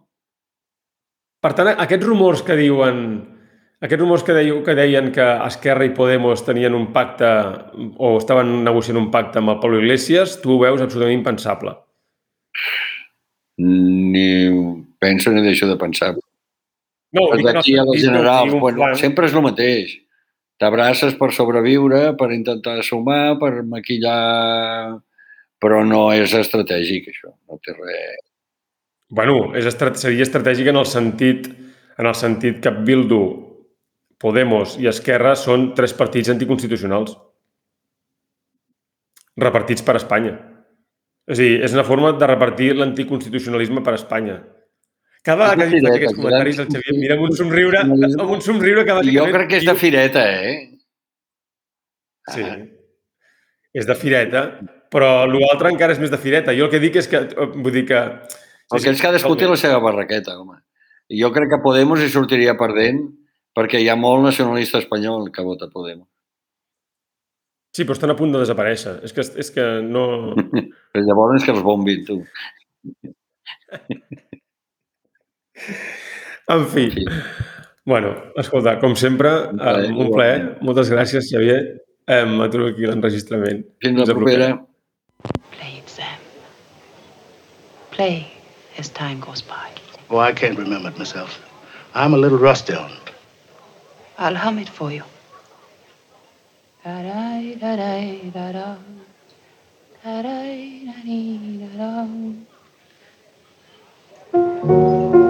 [1.41, 2.99] Per tant, aquests rumors que diuen
[3.85, 7.27] aquests rumors que, deiu, que deien que Esquerra i Podemos tenien un pacte
[7.99, 11.75] o estaven negociant un pacte amb el Pablo Iglesias, tu ho veus absolutament impensable.
[13.59, 14.49] Ni
[14.99, 16.15] penso ni deixo de pensar.
[17.15, 18.97] No, el d'aquí a les generals, bueno, plan.
[18.99, 19.97] sempre és el mateix.
[20.59, 25.01] T'abraces per sobreviure, per intentar sumar, per maquillar...
[25.65, 27.31] Però no és estratègic, això.
[27.49, 28.19] No té res...
[29.15, 31.47] Bueno, és estrat seria estratègic en el sentit
[31.99, 33.23] en el sentit que Bildu,
[34.19, 37.15] Podemos i Esquerra són tres partits anticonstitucionals
[39.37, 40.33] repartits per Espanya.
[41.29, 44.39] És a dir, és una forma de repartir l'anticonstitucionalisme per Espanya.
[45.25, 48.85] Cada vegada que Fireta, aquests comentaris, el Xavier mira amb un somriure, amb un somriure
[48.85, 50.55] que Jo crec que és de fireta, eh?
[52.35, 52.45] Sí.
[53.75, 54.43] És de fireta,
[54.93, 56.53] però l'altre encara és més de fireta.
[56.57, 57.23] Jo el que dic és que...
[57.25, 58.03] eh, Vull dir que...
[58.75, 60.61] El que és cadascú té la seva barraqueta, home.
[61.13, 63.01] Jo crec que Podemos hi sortiria perdent
[63.57, 66.09] perquè hi ha molt nacionalista espanyol que vota Podemos.
[67.75, 68.99] Sí, però estan a punt de desaparèixer.
[69.09, 70.05] És que, és que no...
[71.09, 72.21] Llavors és que els bombin, tu.
[76.49, 76.91] En fi.
[76.91, 77.05] Sí.
[77.85, 80.57] Bueno, escolta, com sempre, plaer, eh, un plaer.
[80.65, 81.61] Moltes gràcies, Xavier.
[82.07, 83.65] Eh, M'aturo aquí l'enregistrament.
[83.85, 84.49] Fins la propera.
[85.57, 86.19] Play it, Sam.
[87.93, 88.27] Play
[88.79, 89.71] as time goes by.
[90.11, 91.39] Oh, I can't remember it myself.
[91.95, 93.11] I'm a little rusty on it.
[94.19, 95.03] I'll hum it for you.
[96.85, 98.77] Da-da-da-da-da-da.
[100.05, 102.07] Da-da-da-dee-da-da.
[104.33, 105.24] Sing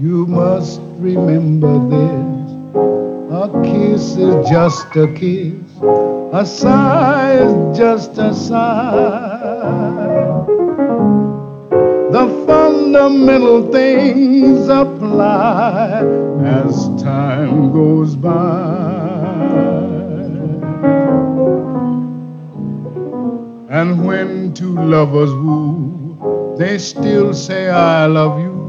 [0.00, 2.74] You must remember this.
[3.30, 5.52] A kiss is just a kiss.
[6.32, 9.28] A sigh is just a sigh.
[12.16, 16.00] The fundamental things apply
[16.46, 18.70] as time goes by.
[23.68, 28.59] And when two lovers woo, they still say, I love you.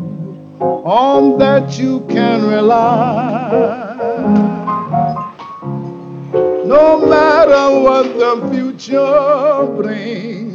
[0.62, 3.96] On that you can rely.
[6.66, 10.51] No matter what the future brings.